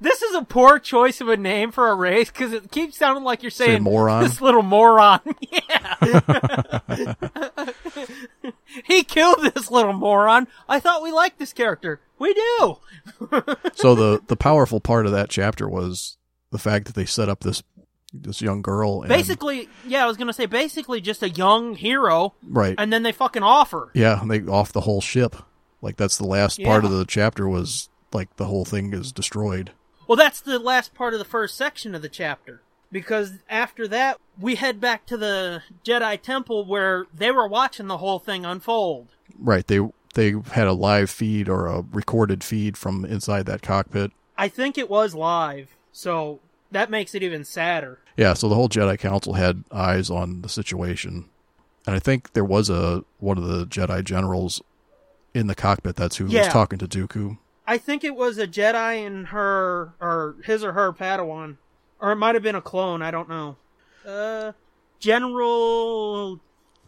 [0.00, 3.24] This is a poor choice of a name for a race because it keeps sounding
[3.24, 4.22] like you're Say saying moron.
[4.22, 5.20] this little moron.
[5.50, 6.80] yeah.
[8.84, 10.48] he killed this little moron.
[10.68, 12.00] I thought we liked this character.
[12.18, 12.78] We do.
[13.74, 16.16] so the the powerful part of that chapter was
[16.50, 17.62] the fact that they set up this
[18.12, 19.02] this young girl.
[19.02, 22.74] And, Basically, yeah, I was gonna say basically just a young hero, right?
[22.78, 23.90] and then they fucking offer.
[23.94, 25.36] yeah, they off the whole ship.
[25.80, 29.70] Like that's the last part of the chapter was like the whole thing is destroyed.
[30.08, 32.62] Well, that's the last part of the first section of the chapter.
[32.90, 37.98] Because after that, we head back to the Jedi Temple where they were watching the
[37.98, 39.08] whole thing unfold.
[39.38, 39.66] Right.
[39.66, 39.80] They
[40.14, 44.10] they had a live feed or a recorded feed from inside that cockpit.
[44.38, 46.40] I think it was live, so
[46.70, 47.98] that makes it even sadder.
[48.16, 51.26] Yeah, so the whole Jedi Council had eyes on the situation.
[51.86, 54.62] And I think there was a one of the Jedi generals
[55.34, 57.36] in the cockpit that's who was talking to Dooku.
[57.68, 61.58] I think it was a Jedi and her, or his or her Padawan.
[62.00, 63.56] Or it might have been a clone, I don't know.
[64.06, 64.52] Uh,
[64.98, 66.40] General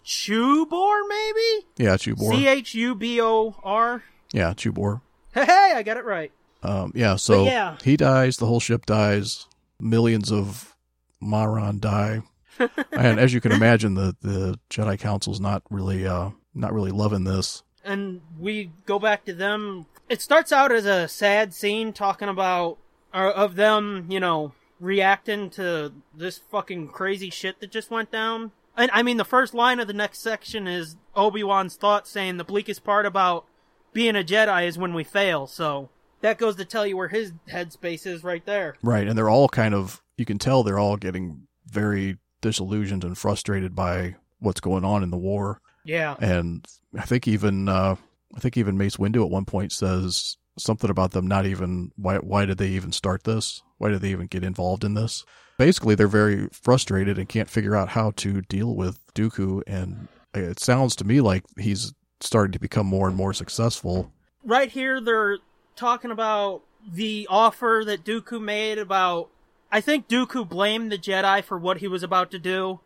[0.03, 1.67] Chubor, maybe?
[1.77, 2.31] Yeah, Chubor.
[2.31, 4.03] C H U B O R?
[4.33, 5.03] yeah, Chubor.
[5.35, 6.33] Hey, hey, I got it right.
[6.63, 7.77] Um, yeah, so yeah.
[7.85, 9.47] he dies, the whole ship dies,
[9.79, 10.77] millions of
[11.21, 12.23] Maron die.
[12.93, 17.25] and as you can imagine, the, the Jedi Council's not really uh not really loving
[17.25, 17.63] this.
[17.85, 19.87] And we go back to them.
[20.09, 22.79] It starts out as a sad scene talking about
[23.15, 28.53] uh, of them, you know, reacting to this fucking crazy shit that just went down.
[28.77, 32.37] And I mean, the first line of the next section is Obi Wan's thoughts saying
[32.37, 33.45] the bleakest part about
[33.93, 35.47] being a Jedi is when we fail.
[35.47, 35.91] So
[36.21, 38.77] that goes to tell you where his headspace is right there.
[38.83, 43.17] Right, and they're all kind of you can tell they're all getting very disillusioned and
[43.17, 45.61] frustrated by what's going on in the war.
[45.85, 46.17] Yeah.
[46.21, 46.67] And
[46.97, 47.97] I think even uh
[48.35, 52.17] I think even Mace Windu at one point says something about them not even why
[52.17, 53.63] why did they even start this?
[53.79, 55.25] Why did they even get involved in this?
[55.59, 60.61] Basically, they're very frustrated and can't figure out how to deal with Dooku and it
[60.61, 64.13] sounds to me like he's starting to become more and more successful.
[64.45, 65.39] right here they're
[65.77, 69.29] talking about the offer that Dooku made about
[69.73, 72.81] I think Dooku blamed the Jedi for what he was about to do.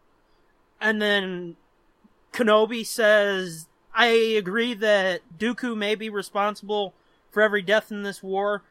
[0.81, 1.57] And then
[2.35, 6.93] Kenobi says, I agree that Dooku may be responsible
[7.31, 8.63] for every death in this war,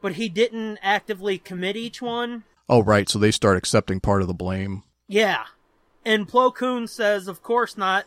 [0.00, 2.44] but he didn't actively commit each one.
[2.68, 4.82] Oh, right, so they start accepting part of the blame.
[5.06, 5.44] Yeah.
[6.04, 8.06] And Plo Koon says, of course not.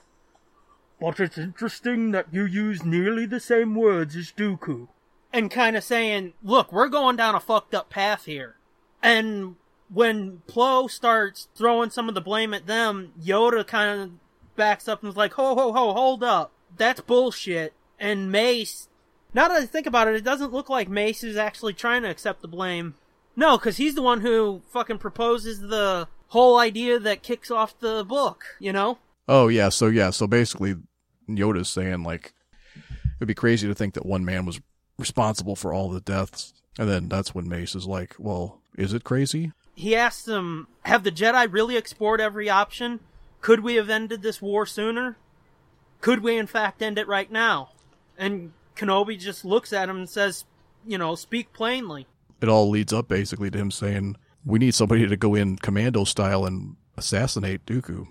[0.99, 4.87] But it's interesting that you use nearly the same words as Dooku.
[5.31, 8.55] And kind of saying, look, we're going down a fucked up path here.
[9.03, 9.57] And
[9.93, 14.11] when Plo starts throwing some of the blame at them, Yoda kind of
[14.57, 16.51] backs up and is like, ho, ho, ho, hold up.
[16.75, 17.73] That's bullshit.
[17.97, 18.89] And Mace,
[19.33, 22.09] now that I think about it, it doesn't look like Mace is actually trying to
[22.09, 22.95] accept the blame.
[23.35, 28.03] No, because he's the one who fucking proposes the whole idea that kicks off the
[28.03, 28.97] book, you know?
[29.29, 30.75] Oh yeah, so yeah, so basically
[31.29, 32.33] Yoda's saying like
[33.17, 34.59] it'd be crazy to think that one man was
[34.97, 36.53] responsible for all the deaths.
[36.79, 39.51] And then that's when Mace is like, Well, is it crazy?
[39.75, 42.99] He asks them, have the Jedi really explored every option?
[43.47, 45.15] Could we have ended this war sooner?
[46.01, 47.69] Could we in fact end it right now?
[48.17, 50.43] And Kenobi just looks at him and says,
[50.85, 52.07] you know, speak plainly.
[52.41, 56.03] It all leads up basically to him saying, We need somebody to go in commando
[56.03, 58.07] style and assassinate Dooku.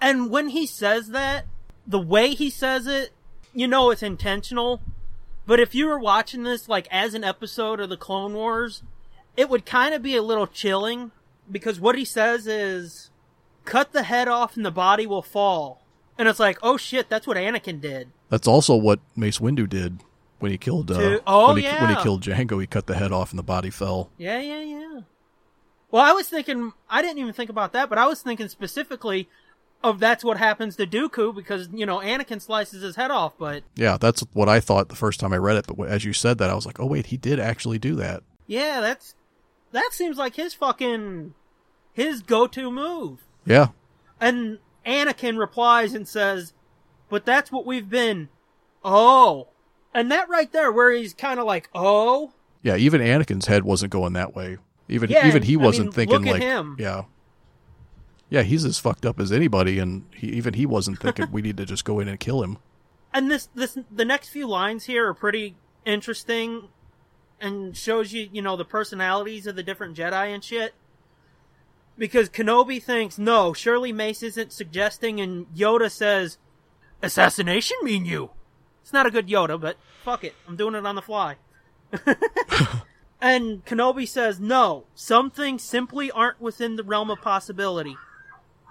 [0.00, 1.44] And when he says that,
[1.86, 3.10] the way he says it,
[3.54, 4.80] you know it's intentional.
[5.46, 8.82] But if you were watching this like as an episode of the Clone Wars,
[9.36, 11.12] it would kind of be a little chilling
[11.48, 13.09] because what he says is
[13.70, 15.80] cut the head off and the body will fall.
[16.18, 20.02] And it's like, "Oh shit, that's what Anakin did." That's also what Mace Windu did
[20.38, 22.94] when he killed uh, To- oh, when, he, when he killed Jango, he cut the
[22.94, 24.10] head off and the body fell.
[24.18, 25.00] Yeah, yeah, yeah.
[25.90, 29.28] Well, I was thinking I didn't even think about that, but I was thinking specifically
[29.82, 33.62] of that's what happens to Dooku because, you know, Anakin slices his head off, but
[33.74, 36.38] Yeah, that's what I thought the first time I read it, but as you said
[36.38, 39.14] that I was like, "Oh wait, he did actually do that." Yeah, that's
[39.72, 41.34] that seems like his fucking
[41.92, 43.18] his go-to move.
[43.50, 43.68] Yeah.
[44.20, 46.54] And Anakin replies and says,
[47.08, 48.28] "But that's what we've been."
[48.84, 49.48] Oh.
[49.92, 52.32] And that right there where he's kind of like, "Oh."
[52.62, 54.58] Yeah, even Anakin's head wasn't going that way.
[54.88, 56.76] Even Yeah, even he wasn't mean, thinking like him.
[56.78, 57.04] yeah.
[58.28, 61.56] Yeah, he's as fucked up as anybody and he, even he wasn't thinking we need
[61.56, 62.58] to just go in and kill him.
[63.12, 66.68] And this this the next few lines here are pretty interesting
[67.40, 70.74] and shows you, you know, the personalities of the different Jedi and shit.
[72.00, 76.38] Because Kenobi thinks, no, surely Mace isn't suggesting, and Yoda says,
[77.02, 78.30] assassination mean you?
[78.80, 80.34] It's not a good Yoda, but fuck it.
[80.48, 81.36] I'm doing it on the fly.
[83.20, 87.98] and Kenobi says, no, some things simply aren't within the realm of possibility.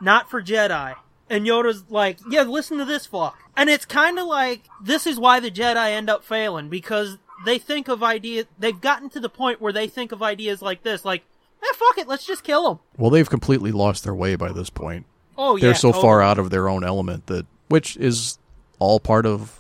[0.02, 0.96] Not for Jedi.
[1.30, 3.38] And Yoda's like, yeah, listen to this fuck.
[3.56, 7.60] And it's kind of like, this is why the Jedi end up failing, because they
[7.60, 11.06] think of ideas, they've gotten to the point where they think of ideas like this,
[11.06, 11.22] like,
[11.64, 12.80] eh, fuck it, let's just kill them.
[12.98, 15.06] Well, they've completely lost their way by this point.
[15.38, 15.62] Oh, yeah.
[15.68, 16.02] They're so totally.
[16.04, 18.38] far out of their own element that, which is
[18.80, 19.60] all part of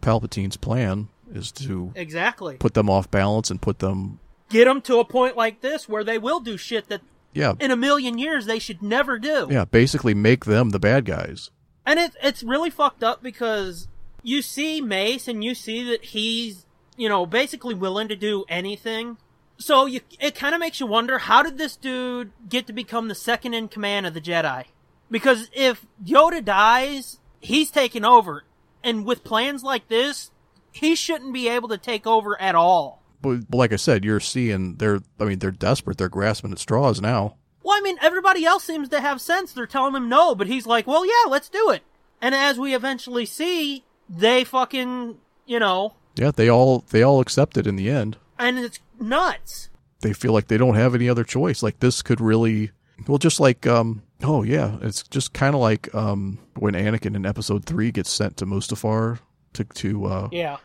[0.00, 2.56] Palpatine's plan, is to Exactly.
[2.56, 6.04] put them off balance and put them, Get them to a point like this where
[6.04, 7.00] they will do shit that
[7.34, 9.48] yeah, in a million years they should never do.
[9.50, 11.50] yeah, basically make them the bad guys.
[11.84, 13.88] And it, it's really fucked up because
[14.22, 16.64] you see Mace and you see that he's,
[16.96, 19.18] you know, basically willing to do anything.
[19.58, 23.08] So you, it kind of makes you wonder, how did this dude get to become
[23.08, 24.64] the second in command of the Jedi?
[25.10, 28.44] Because if Yoda dies, he's taking over.
[28.84, 30.30] And with plans like this,
[30.72, 33.02] he shouldn't be able to take over at all.
[33.22, 35.96] But, but like I said, you're seeing they're, I mean, they're desperate.
[35.96, 37.36] They're grasping at straws now.
[37.62, 39.52] Well, I mean, everybody else seems to have sense.
[39.52, 41.82] They're telling him no, but he's like, well, yeah, let's do it.
[42.20, 45.16] And as we eventually see, they fucking,
[45.46, 48.18] you know, Yeah, they all, they all accept it in the end.
[48.38, 49.70] and it's nuts.
[50.00, 51.62] they feel like they don't have any other choice.
[51.62, 52.70] Like this could really,
[53.08, 57.24] well, just like, um, oh yeah, it's just kind of like um when Anakin in
[57.26, 59.18] Episode Three gets sent to Mustafar
[59.54, 60.56] to to uh, Yeah.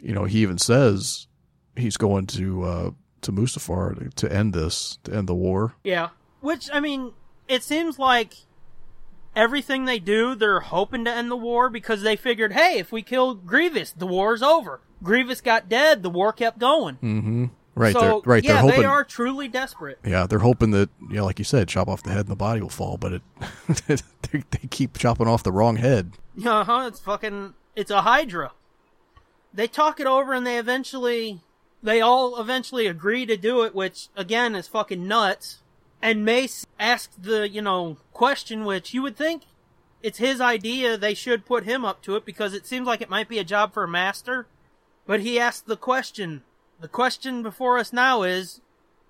[0.00, 1.26] you know, he even says
[1.76, 2.90] he's going to uh
[3.22, 5.74] to Mustafar to, to end this, to end the war.
[5.84, 6.08] Yeah.
[6.40, 7.12] Which, I mean,
[7.48, 8.34] it seems like
[9.36, 13.02] everything they do, they're hoping to end the war because they figured, hey, if we
[13.02, 14.80] kill Grievous, the war's over.
[15.02, 16.96] Grievous got dead, the war kept going.
[16.96, 17.46] Mm-hmm.
[17.74, 18.44] Right, so, they're right.
[18.44, 18.80] yeah, they're hoping.
[18.80, 19.98] they are truly desperate.
[20.04, 22.36] Yeah, they're hoping that, you know, like you said, chop off the head and the
[22.36, 23.22] body will fall, but it
[23.86, 26.12] they, they keep chopping off the wrong head.
[26.44, 26.84] Uh huh.
[26.86, 27.54] It's fucking.
[27.74, 28.52] It's a Hydra.
[29.54, 31.40] They talk it over and they eventually.
[31.82, 35.58] They all eventually agree to do it, which again is fucking nuts.
[36.02, 39.44] And Mace asked the, you know, question, which you would think
[40.02, 40.96] it's his idea.
[40.96, 43.44] They should put him up to it because it seems like it might be a
[43.44, 44.46] job for a master.
[45.06, 46.42] But he asked the question.
[46.80, 48.60] The question before us now is,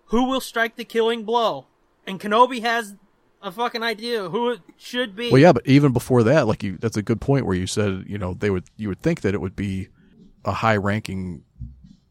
[0.07, 1.67] who will strike the killing blow?
[2.07, 2.97] And Kenobi has
[3.41, 5.31] a fucking idea who it should be.
[5.31, 8.05] Well, yeah, but even before that, like you, that's a good point where you said,
[8.07, 9.89] you know, they would, you would think that it would be
[10.45, 11.43] a high-ranking,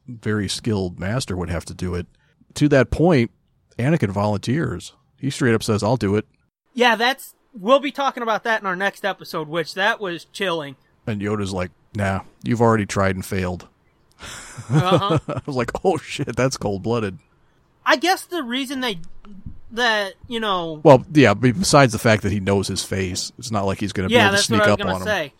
[0.07, 2.07] very skilled master would have to do it.
[2.55, 3.31] To that point,
[3.77, 4.93] Anakin volunteers.
[5.17, 6.25] He straight up says, "I'll do it,"
[6.73, 10.75] Yeah, that's we'll be talking about that in our next episode, which that was chilling.
[11.05, 13.67] and Yoda's like, "Nah, you've already tried and failed."
[14.69, 15.19] Uh-huh.
[15.27, 17.17] I was like, "Oh shit, that's cold-blooded."
[17.85, 18.99] I guess the reason they
[19.71, 23.65] that you know Well, yeah, besides the fact that he knows his face, it's not
[23.65, 25.07] like he's going to yeah, be able to sneak what I was up on him.
[25.07, 25.33] say.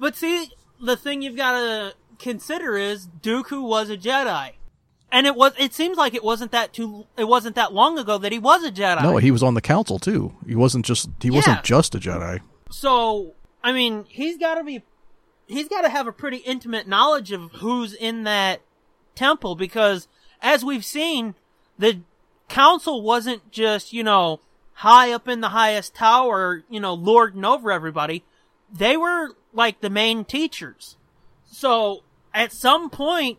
[0.00, 4.52] But see, the thing you've got to consider is Dooku was a Jedi,
[5.12, 8.18] and it was it seems like it wasn't that too it wasn't that long ago
[8.18, 9.02] that he was a Jedi.
[9.02, 10.34] No, he was on the council too.
[10.46, 11.36] He wasn't just he Yeah.
[11.36, 12.40] wasn't just a Jedi.
[12.70, 14.82] So, I mean, he's got to be,
[15.46, 18.60] he's got to have a pretty intimate knowledge of who's in that
[19.14, 20.08] temple because,
[20.40, 21.34] as we've seen,
[21.78, 22.00] the
[22.48, 24.40] council wasn't just, you know,
[24.74, 28.24] high up in the highest tower, you know, lording over everybody.
[28.72, 30.96] They were like the main teachers.
[31.50, 32.02] So,
[32.34, 33.38] at some point,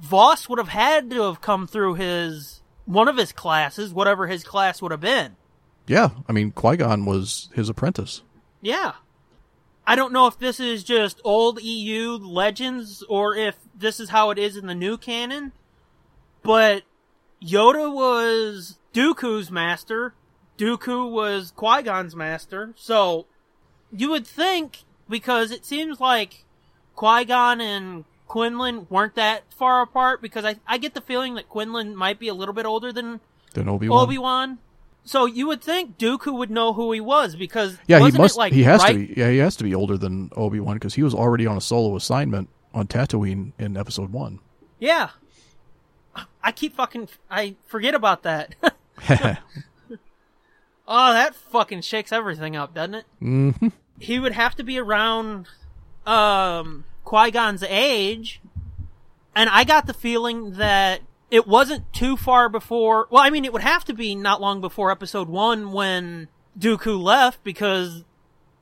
[0.00, 4.44] Vos would have had to have come through his, one of his classes, whatever his
[4.44, 5.36] class would have been.
[5.86, 8.22] Yeah, I mean Qui Gon was his apprentice.
[8.62, 8.92] Yeah.
[9.86, 14.30] I don't know if this is just old EU legends or if this is how
[14.30, 15.52] it is in the new canon,
[16.42, 16.82] but
[17.42, 20.14] Yoda was Dooku's master.
[20.58, 22.72] Dooku was Qui Gon's master.
[22.76, 23.26] So
[23.90, 26.44] you would think, because it seems like
[26.94, 31.48] Qui Gon and Quinlan weren't that far apart, because I, I get the feeling that
[31.48, 33.20] Quinlan might be a little bit older than
[33.54, 34.58] Then Obi Wan.
[35.04, 38.36] So you would think Dooku would know who he was because Yeah, he must.
[38.36, 39.14] like, he has right- to be.
[39.16, 41.60] Yeah, he has to be older than Obi Wan because he was already on a
[41.60, 44.40] solo assignment on Tatooine in Episode One.
[44.78, 45.10] Yeah.
[46.42, 48.54] I keep fucking I forget about that.
[49.08, 49.36] oh,
[51.12, 53.04] that fucking shakes everything up, doesn't it?
[53.18, 53.50] hmm
[53.98, 55.46] He would have to be around
[56.06, 58.40] um Qui Gon's age,
[59.34, 63.06] and I got the feeling that it wasn't too far before.
[63.10, 67.00] Well, I mean, it would have to be not long before Episode One when Dooku
[67.00, 68.04] left, because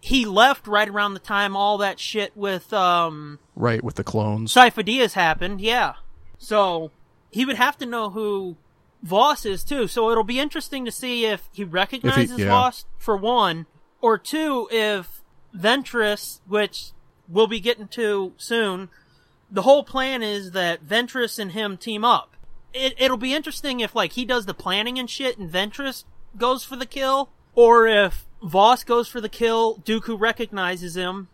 [0.00, 4.52] he left right around the time all that shit with um Right, with the clones.
[4.52, 4.83] Cypher
[5.14, 5.94] happened, yeah.
[6.38, 6.90] So
[7.31, 8.57] he would have to know who
[9.02, 9.87] Vos is too.
[9.87, 12.48] So it'll be interesting to see if he recognizes yeah.
[12.48, 13.66] Vos for one,
[14.00, 15.22] or two, if
[15.57, 16.92] Ventress, which
[17.28, 18.88] we'll be getting to soon,
[19.50, 22.37] the whole plan is that Ventress and him team up.
[22.79, 26.05] It, it'll be interesting if like he does the planning and shit and Ventress
[26.37, 31.29] goes for the kill, or if Vos goes for the kill, Dooku recognizes him,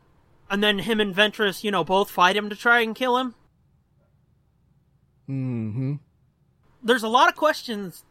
[0.51, 3.35] and then him and Ventress, you know, both fight him to try and kill him.
[5.29, 5.95] Mm-hmm.
[6.83, 8.05] There's a lot of questions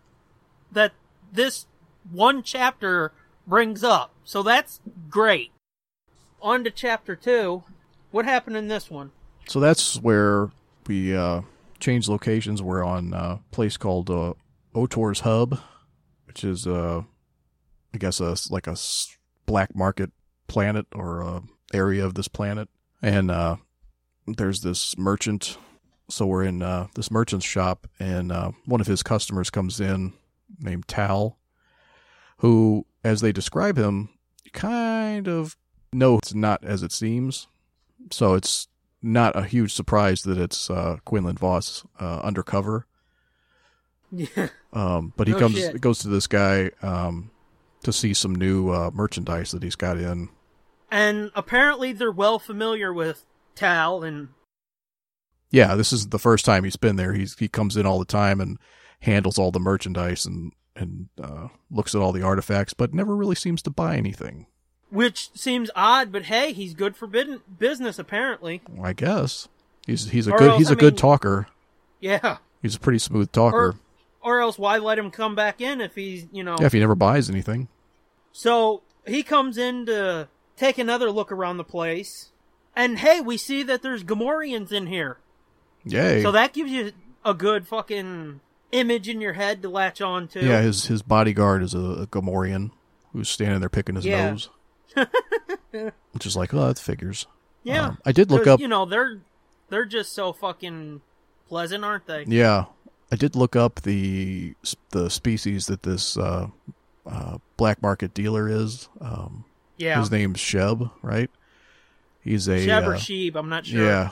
[0.72, 0.94] that
[1.32, 1.66] this
[2.12, 3.12] one chapter
[3.48, 5.52] brings up, so that's great.
[6.42, 7.64] On to chapter two.
[8.12, 9.12] What happened in this one?
[9.48, 10.52] So that's where
[10.88, 11.42] we uh,
[11.84, 12.62] changed locations.
[12.62, 14.34] We're on a place called uh,
[14.74, 15.60] Otor's Hub,
[16.26, 17.02] which is, uh,
[17.94, 18.78] I guess, a, like a
[19.46, 20.12] black market
[20.48, 21.42] planet or a
[21.74, 22.70] area of this planet.
[23.02, 23.58] And uh,
[24.26, 25.58] there's this merchant.
[26.10, 30.14] So we're in uh, this merchant's shop, and uh, one of his customers comes in
[30.60, 31.38] named Tal,
[32.38, 34.10] who, as they describe him,
[34.54, 35.58] kind of
[35.92, 37.48] know it's not as it seems.
[38.12, 38.68] So it's
[39.04, 42.88] not a huge surprise that it's uh, Quinlan Vos uh, undercover.
[44.12, 44.50] Yeah.
[44.72, 45.82] Um, but he No comes shit.
[45.82, 47.32] goes to this guy um,
[47.84, 50.30] to see some new uh, merchandise that he's got in.
[50.92, 54.30] And apparently they're well familiar with Tal and
[55.52, 57.14] Yeah, this is the first time he's been there.
[57.14, 58.58] He's he comes in all the time and
[59.02, 63.36] handles all the merchandise and and uh, looks at all the artifacts, but never really
[63.36, 64.46] seems to buy anything.
[64.94, 68.62] Which seems odd, but hey, he's good for business apparently.
[68.82, 69.48] I guess
[69.86, 71.48] he's he's a Or good else, he's a I good mean- talker.
[72.00, 72.38] Yeah.
[72.62, 73.76] He's a pretty smooth talker.
[74.22, 76.56] Or or else why let him come back in if he's, you know.
[76.60, 77.68] yeah, if he never buys anything.
[78.32, 82.30] So he comes in to take another look around the place.
[82.76, 85.18] And hey, we see that there's Gamorreans in here.
[85.86, 86.24] Yay!
[86.24, 86.92] So that gives you
[87.26, 88.40] a good fucking
[88.72, 90.44] image in your head to latch on to.
[90.44, 92.72] Yeah, his his bodyguard is a, a Gamorrean
[93.12, 94.32] who's standing there picking his Yeah.
[94.32, 94.50] nose.
[95.72, 97.26] Which is like, oh, that figures.
[97.64, 97.88] Yeah.
[97.88, 98.60] Um, I did look up.
[98.60, 99.22] You know, they're
[99.70, 101.02] they're just so fucking
[101.48, 102.26] pleasant, aren't they?
[102.28, 102.66] Yeah,
[103.12, 104.54] I did look up the
[104.92, 106.48] the species that this uh,
[107.06, 108.90] uh, black market dealer is.
[109.02, 109.46] Um,
[109.78, 110.00] Yeah.
[110.00, 111.30] His name's Sheb, right?
[112.22, 113.84] He's a Sheb or uh, Sheeb, I'm not sure.
[113.86, 114.12] yeah,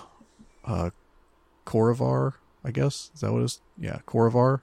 [0.66, 0.90] uh,
[1.66, 3.12] Koorivar, I guess.
[3.14, 3.62] Is that what it is?
[3.80, 4.62] Yeah, Koorivar.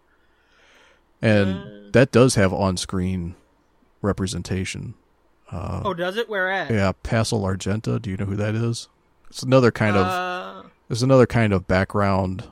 [1.23, 1.91] And Uh.
[1.93, 3.35] that does have on-screen
[4.03, 4.95] representation.
[5.51, 6.29] Uh, Oh, does it?
[6.29, 6.71] Where at?
[6.71, 8.01] Yeah, Passel Argente.
[8.03, 8.89] Do you know who that is?
[9.31, 12.45] It's another kind of Uh, it's another kind of background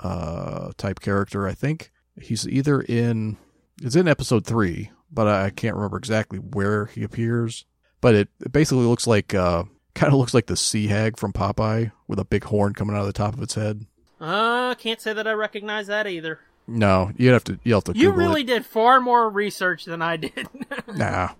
[0.00, 1.46] uh type character.
[1.48, 3.36] I think he's either in
[3.82, 7.64] it's in episode three, but I, I can't remember exactly where he appears.
[8.00, 11.32] But it, it basically looks like uh kind of looks like the sea hag from
[11.32, 13.86] Popeye with a big horn coming out of the top of its head.
[14.20, 16.38] uh, can't say that I recognize that either.
[16.66, 18.46] No, you'd have to you have to You Google really it.
[18.46, 20.48] did far more research than I did.
[20.94, 21.30] Nah,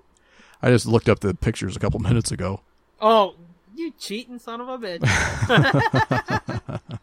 [0.63, 2.61] I just looked up the pictures a couple minutes ago.
[3.01, 3.35] oh,
[3.77, 5.05] you cheating son of a bitch.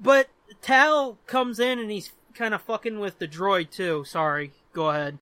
[0.00, 0.28] but
[0.62, 4.04] Tal comes in and he's kind of fucking with the droid too.
[4.04, 5.18] Sorry, go ahead.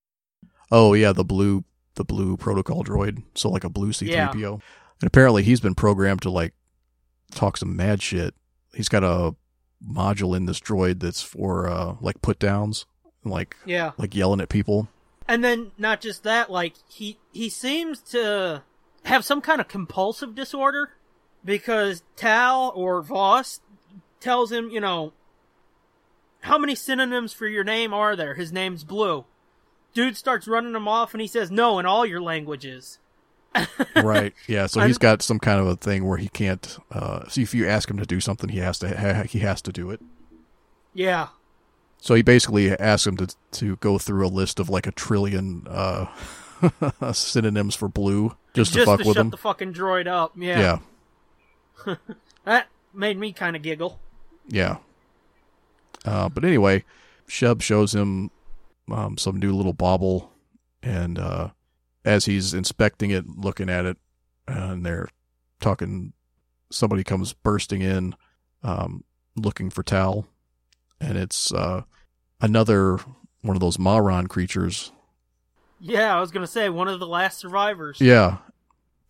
[0.71, 1.63] Oh yeah, the blue
[1.95, 3.23] the blue protocol droid.
[3.35, 4.53] So like a blue C3PO.
[5.01, 6.53] And apparently he's been programmed to like
[7.31, 8.33] talk some mad shit.
[8.73, 9.35] He's got a
[9.87, 12.85] module in this droid that's for uh like put downs
[13.23, 13.91] like Yeah.
[13.97, 14.87] like yelling at people.
[15.29, 18.63] And then not just that, like he he seems to
[19.03, 20.89] have some kind of compulsive disorder
[21.45, 23.61] because Tal or Vos
[24.19, 25.13] tells him, you know,
[26.41, 28.33] how many synonyms for your name are there?
[28.33, 29.25] His name's Blue.
[29.93, 32.97] Dude starts running him off and he says, "No, in all your languages."
[33.95, 34.33] right.
[34.47, 37.53] Yeah, so he's got some kind of a thing where he can't uh see if
[37.53, 40.01] you ask him to do something he has to ha- he has to do it.
[40.95, 41.27] Yeah.
[42.01, 45.67] So he basically asks him to to go through a list of like a trillion
[45.69, 46.07] uh
[47.13, 49.29] synonyms for blue just, to fuck to with shut him.
[49.29, 50.33] the fucking droid up.
[50.35, 50.79] Yeah.
[51.85, 51.95] yeah.
[52.45, 53.99] That made me kind of giggle.
[54.47, 54.77] Yeah.
[56.05, 56.83] Uh, but anyway,
[57.27, 58.31] Shub shows him
[58.91, 60.31] um, some new little bauble,
[60.81, 61.49] and uh,
[62.03, 63.97] as he's inspecting it, looking at it,
[64.47, 65.09] and they're
[65.59, 66.13] talking,
[66.71, 68.15] somebody comes bursting in,
[68.63, 69.03] um,
[69.35, 70.25] looking for Tal,
[70.99, 71.83] and it's uh,
[72.41, 72.97] another
[73.41, 74.91] one of those Mahran creatures.
[75.79, 78.01] Yeah, I was gonna say one of the last survivors.
[78.01, 78.37] Yeah,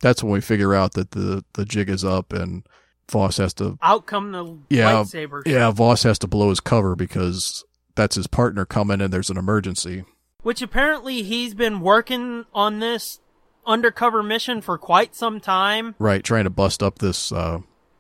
[0.02, 2.64] that's when we figure out that the the jig is up, and
[3.10, 5.44] Vos has to Out come the Yeah, lightsabers.
[5.48, 7.64] Yeah, Vos has to blow his cover because
[7.96, 10.04] that's his partner coming and there's an emergency.
[10.44, 13.20] Which apparently he's been working on this
[13.66, 15.96] undercover mission for quite some time.
[16.00, 17.60] Right, trying to bust up this uh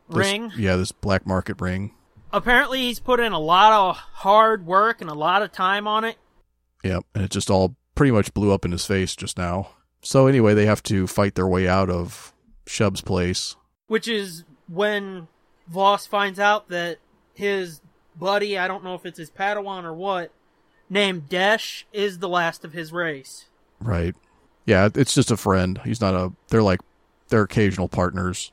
[0.09, 0.51] this- Ring.
[0.57, 1.91] Yeah, this black market ring.
[2.31, 6.03] Apparently, he's put in a lot of hard work and a lot of time on
[6.03, 6.17] it.
[6.83, 9.71] Yep, and it just all pretty much blew up in his face just now.
[10.01, 12.33] So anyway, they have to fight their way out of
[12.65, 13.55] Shub's place.
[13.87, 15.27] Which is when
[15.67, 16.99] Vos finds out that
[17.33, 17.81] his
[18.17, 20.31] buddy, I don't know if it's his Padawan or what,
[20.89, 23.45] named Desh, is the last of his race.
[23.81, 24.15] Right.
[24.65, 25.81] Yeah, it's just a friend.
[25.83, 26.79] He's not a they're like
[27.29, 28.51] they're occasional partners,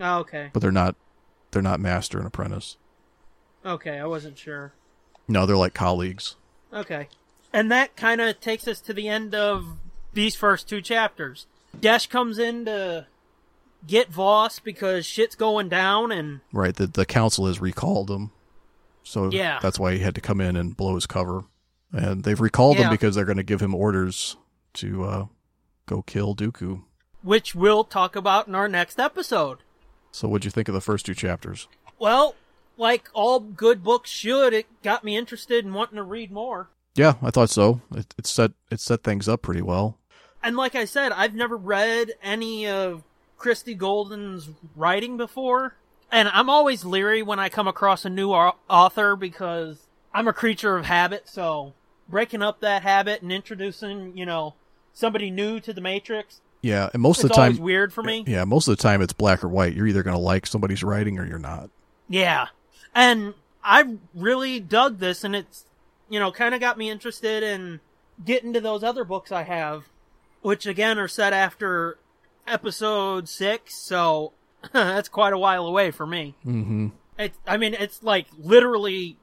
[0.00, 0.50] Oh, okay.
[0.52, 0.96] but they're not
[1.50, 2.76] they're not master and apprentice.
[3.64, 4.72] Okay, I wasn't sure.
[5.28, 6.36] No, they're like colleagues.
[6.72, 7.08] Okay.
[7.52, 9.64] And that kind of takes us to the end of
[10.12, 11.46] these first two chapters.
[11.78, 13.06] Desh comes in to
[13.86, 16.74] get Vos because shit's going down and Right.
[16.74, 18.30] The the council has recalled him.
[19.02, 19.58] So Yeah.
[19.62, 21.44] that's why he had to come in and blow his cover.
[21.92, 22.90] And they've recalled him Yeah.
[22.90, 24.36] because they're going to give him orders
[24.74, 25.26] to uh,
[25.86, 26.82] go kill Dooku.
[27.22, 29.58] which we'll talk about in our next episode.
[30.12, 31.68] So what'd you think of the first two chapters?
[31.98, 32.34] Well,
[32.76, 36.68] like all good books should, it got me interested in wanting to read more.
[36.94, 37.80] Yeah, I thought so.
[37.94, 39.98] It, it set it set things up pretty well.
[40.42, 43.04] And like I said, I've never read any of
[43.36, 45.74] Christie Golden's writing before.
[46.10, 50.76] And I'm always leery when I come across a new author because I'm a creature
[50.76, 51.28] of habit.
[51.28, 51.74] So
[52.08, 54.54] breaking up that habit and introducing, you know,
[54.92, 58.24] somebody new to the Matrix, Yeah, and most it's of the time, weird for me.
[58.26, 59.74] yeah, most of the time it's black or white.
[59.74, 61.70] You're either going to like somebody's writing or you're not.
[62.08, 62.48] Yeah.
[62.94, 63.34] And
[63.64, 65.64] I really dug this and it's,
[66.08, 67.80] you know, kind of got me interested in
[68.24, 69.84] getting to those other books I have,
[70.42, 71.98] which again are set after
[72.46, 73.74] episode six.
[73.76, 74.32] So
[74.72, 76.34] that's quite a while away for me.
[76.44, 76.88] Mm-hmm.
[77.18, 79.16] It, I mean, it's like literally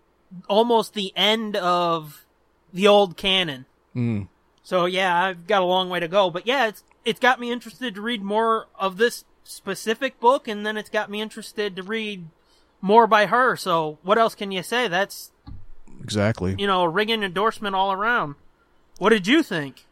[0.49, 2.25] almost the end of
[2.73, 3.65] the old canon.
[3.95, 4.27] Mm.
[4.63, 7.51] So yeah, I've got a long way to go, but yeah, it's it's got me
[7.51, 11.83] interested to read more of this specific book, and then it's got me interested to
[11.83, 12.27] read
[12.81, 13.55] more by her.
[13.55, 14.87] So what else can you say?
[14.87, 15.31] That's
[16.03, 16.55] Exactly.
[16.57, 18.35] you know a ringing endorsement all around.
[18.99, 19.85] What did you think?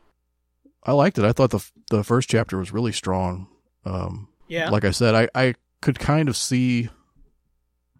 [0.84, 1.26] I liked it.
[1.26, 3.47] I thought the the first chapter was really strong.
[3.86, 6.89] Um, Yeah, like I said, I, I could kind of see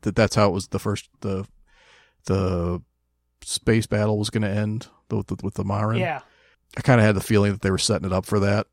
[0.02, 1.46] that that's how it was the first the
[2.26, 2.82] the
[3.44, 6.00] space battle was going to end with the, with the Mahran.
[6.00, 6.22] yeah,
[6.78, 8.68] I kind of had the feeling that they were setting it up for that.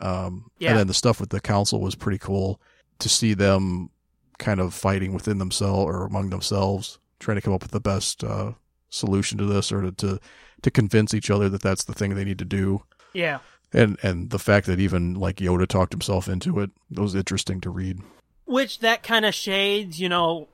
[0.00, 0.70] Um, Yeah.
[0.70, 2.60] and then the stuff with the council was pretty cool
[3.00, 3.90] to see them
[4.38, 8.22] kind of fighting within themselves or among themselves, trying to come up with the best
[8.24, 8.52] uh,
[8.90, 10.20] solution to this or to, to
[10.62, 12.82] to convince each other that that's the thing they need to do.
[13.12, 13.38] yeah.
[13.72, 17.60] And and the fact that even like Yoda talked himself into it, it was interesting
[17.62, 18.00] to read.
[18.44, 20.46] Which that kind of shades, you know,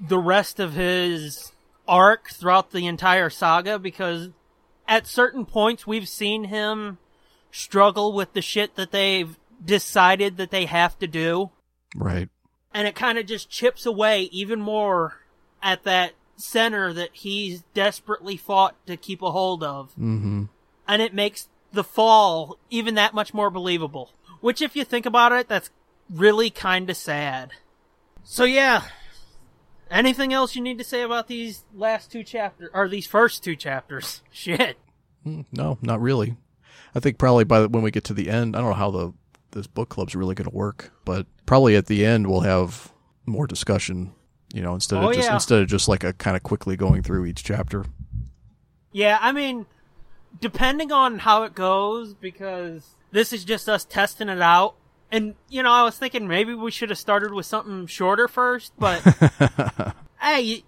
[0.00, 1.52] the rest of his
[1.86, 4.30] arc throughout the entire saga because
[4.88, 6.98] at certain points we've seen him
[7.50, 11.50] struggle with the shit that they've decided that they have to do.
[11.94, 12.28] Right.
[12.72, 15.16] And it kind of just chips away even more
[15.62, 19.90] at that center that he's desperately fought to keep a hold of.
[19.92, 20.44] Mm-hmm.
[20.88, 24.12] And it makes the fall even that much more believable.
[24.40, 25.70] Which, if you think about it, that's
[26.08, 27.52] really kind of sad.
[28.24, 28.84] So, yeah.
[29.90, 33.56] Anything else you need to say about these last two chapters, or these first two
[33.56, 34.22] chapters?
[34.30, 34.78] Shit.
[35.26, 36.36] Mm, No, not really.
[36.94, 38.90] I think probably by the, when we get to the end, I don't know how
[38.90, 39.12] the
[39.52, 42.92] this book club's really going to work, but probably at the end we'll have
[43.26, 44.12] more discussion.
[44.54, 45.34] You know, instead Oh, of just yeah.
[45.34, 47.84] instead of just like a kind of quickly going through each chapter.
[48.92, 49.66] Yeah, I mean,
[50.40, 54.74] depending on how it goes, because this is just us testing it out.
[55.12, 58.72] And, you know, I was thinking maybe we should have started with something shorter first,
[58.78, 59.00] but
[60.20, 60.62] hey, you,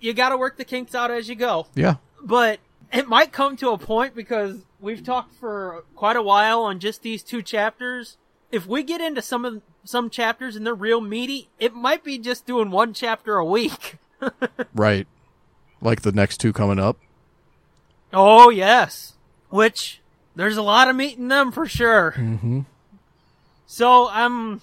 [0.00, 1.66] you gotta work the kinks out as you go.
[1.74, 2.60] Yeah, But
[2.92, 7.02] it might come to a point because we've talked for quite a while on just
[7.02, 8.16] these two chapters.
[8.50, 12.18] If we get into some of some chapters and they're real meaty, it might be
[12.18, 13.96] just doing one chapter a week.
[14.74, 15.06] right.
[15.80, 16.98] Like the next two coming up.
[18.12, 19.14] Oh yes,
[19.50, 20.00] which
[20.34, 22.14] there's a lot of meat in them for sure.
[22.16, 22.60] Mm-hmm.
[23.66, 24.62] So um,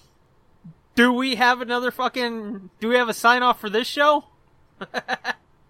[0.94, 2.70] do we have another fucking?
[2.80, 4.24] Do we have a sign off for this show?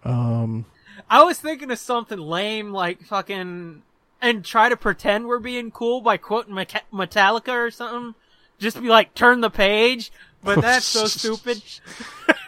[0.04, 0.66] Um.
[1.10, 3.82] I was thinking of something lame like fucking
[4.28, 8.14] and try to pretend we're being cool by quoting Metallica or something.
[8.58, 10.10] Just be like, turn the page.
[10.42, 11.62] But that's so stupid.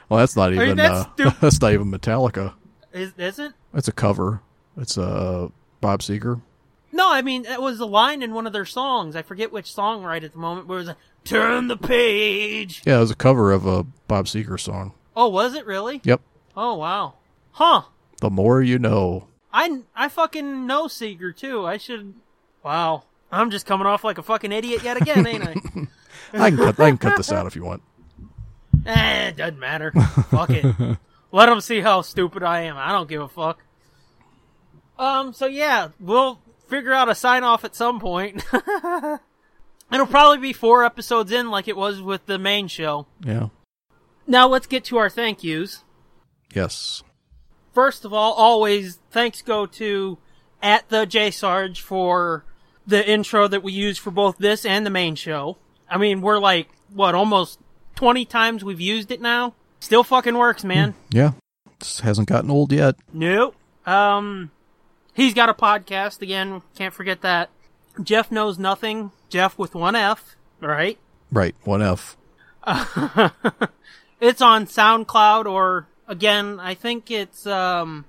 [0.09, 0.77] Well, that's not even.
[0.77, 2.55] that's uh, stu- that's not even Metallica.
[2.93, 3.55] Is, isn't?
[3.73, 4.41] That's a cover.
[4.77, 5.49] It's uh,
[5.81, 6.41] Bob Seger.
[6.93, 9.17] No, I mean, it was a line in one of their songs.
[9.17, 12.83] I forget which song right at the moment, where it was like, turn the page.
[12.87, 14.93] Yeah, it was a cover of a Bob Seger song.
[15.17, 16.01] Oh, was it really?
[16.05, 16.21] Yep.
[16.57, 17.15] Oh, wow.
[17.53, 17.83] Huh.
[18.21, 19.27] The more you know.
[19.53, 21.67] I, I fucking know Seger too.
[21.67, 22.15] I should
[22.67, 23.05] Wow.
[23.31, 25.55] I'm just coming off like a fucking idiot yet again, ain't I?
[26.33, 26.81] I can cut.
[26.81, 27.81] I can cut this out if you want.
[28.87, 29.93] eh, it doesn't matter.
[29.93, 30.65] Fuck it.
[31.33, 32.77] Let them see how stupid I am.
[32.77, 33.61] I don't give a fuck.
[34.99, 38.45] Um, so yeah, we'll figure out a sign off at some point.
[39.93, 43.07] It'll probably be four episodes in like it was with the main show.
[43.25, 43.49] Yeah.
[44.27, 45.85] Now let's get to our thank yous.
[46.53, 47.05] Yes.
[47.77, 50.17] First of all, always thanks go to
[50.63, 52.43] at the J Sarge for
[52.87, 55.59] the intro that we use for both this and the main show.
[55.87, 57.59] I mean, we're like, what, almost
[57.97, 59.53] 20 times we've used it now?
[59.79, 60.95] Still fucking works, man.
[61.11, 61.33] Yeah.
[61.79, 62.97] This hasn't gotten old yet.
[63.13, 63.55] Nope.
[63.85, 64.53] Um,
[65.13, 66.63] he's got a podcast again.
[66.77, 67.51] Can't forget that.
[68.03, 69.11] Jeff knows nothing.
[69.29, 70.99] Jeff with one F, right?
[71.31, 71.55] Right.
[71.65, 72.17] One F.
[74.19, 78.05] It's on SoundCloud or again, I think it's um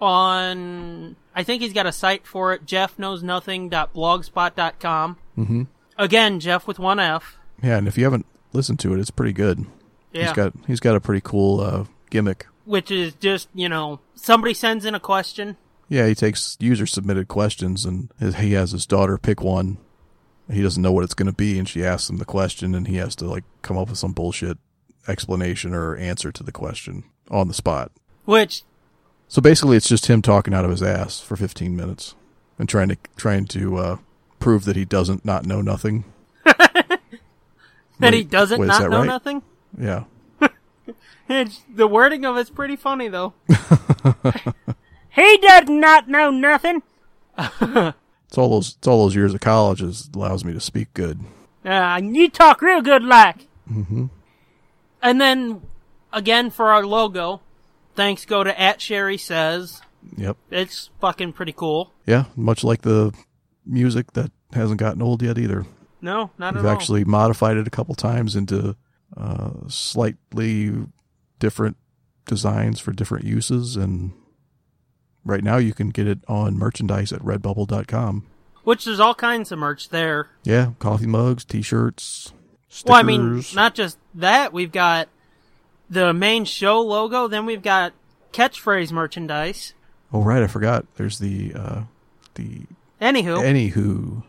[0.00, 5.16] on I think he's got a site for it, jeff jeffknowsnothing.blogspot.com.
[5.38, 5.62] Mm-hmm.
[5.98, 7.38] Again, Jeff with one F.
[7.62, 9.64] Yeah, and if you haven't listened to it, it's pretty good.
[10.12, 10.24] Yeah.
[10.24, 12.46] He's got he's got a pretty cool uh, gimmick.
[12.64, 15.56] which is just, you know, somebody sends in a question.
[15.88, 19.78] Yeah, he takes user submitted questions and his, he has his daughter pick one.
[20.50, 22.86] He doesn't know what it's going to be, and she asks him the question, and
[22.86, 24.58] he has to like come up with some bullshit
[25.08, 27.92] explanation or answer to the question on the spot.
[28.24, 28.62] Which
[29.28, 32.14] So basically, it's just him talking out of his ass for 15 minutes
[32.58, 33.96] and trying to trying to uh,
[34.38, 36.04] prove that he doesn't not know nothing.
[36.44, 39.06] that he doesn't wait, not that know right?
[39.06, 39.42] nothing.
[39.78, 40.04] Yeah,
[41.28, 43.32] It's, the wording of it's pretty funny though.
[45.10, 46.82] he does not know nothing.
[47.38, 51.20] it's all those it's all those years of college is allows me to speak good.
[51.64, 53.46] Uh, you talk real good, like.
[53.70, 54.06] Mm-hmm.
[55.04, 55.60] And then
[56.12, 57.42] again for our logo,
[57.94, 59.82] thanks go to at Sherry says.
[60.16, 60.36] Yep.
[60.50, 61.92] It's fucking pretty cool.
[62.06, 63.12] Yeah, much like the
[63.64, 65.66] music that hasn't gotten old yet either.
[66.00, 66.62] No, not at all.
[66.62, 66.74] We've at all.
[66.76, 68.76] actually modified it a couple times into
[69.16, 70.72] uh, slightly
[71.38, 71.76] different
[72.26, 74.12] designs for different uses, and
[75.24, 78.26] right now you can get it on merchandise at Redbubble.com.
[78.64, 80.30] Which there's all kinds of merch there.
[80.42, 82.32] Yeah, coffee mugs, T-shirts,
[82.74, 82.90] stickers.
[82.90, 84.52] Well, I mean, not just that.
[84.52, 85.08] We've got
[85.88, 87.28] the main show logo.
[87.28, 87.92] Then we've got
[88.32, 89.74] catchphrase merchandise.
[90.12, 90.86] oh right, I forgot.
[90.96, 91.82] There's the uh,
[92.34, 92.62] the
[93.00, 94.22] Anywho, anywho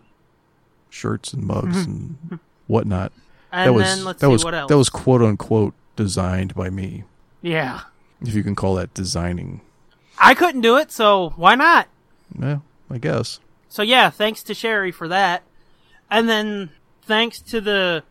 [0.89, 3.11] shirts and mugs and whatnot.
[3.51, 4.69] and that was then let's that see was what else.
[4.69, 7.03] that was quote unquote designed by me,
[7.41, 7.81] yeah.
[8.21, 9.61] if you can call that designing.
[10.19, 11.87] I couldn't do it, so why not?
[12.37, 13.39] Yeah, I guess.
[13.69, 15.43] So yeah, thanks to Sherry for that.
[16.09, 16.71] And then
[17.03, 18.03] thanks to the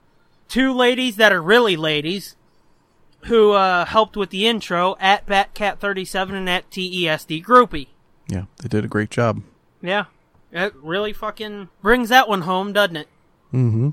[0.49, 2.37] two ladies that are really ladies
[3.25, 7.89] who uh, helped with the intro at Batcat37 and at TESD Groupie.
[8.29, 9.43] Yeah, they did a great job.
[9.81, 10.07] Yeah.
[10.53, 13.09] It really fucking brings that one home, doesn't it?
[13.53, 13.91] Mm-hmm.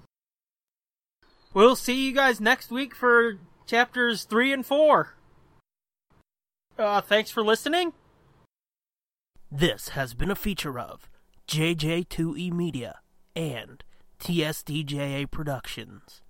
[1.53, 5.15] We'll see you guys next week for chapters 3 and 4.
[6.77, 7.93] Uh, thanks for listening.
[9.51, 11.09] This has been a feature of
[11.47, 12.99] JJ2E Media
[13.35, 13.83] and
[14.19, 16.21] TSDJA Productions.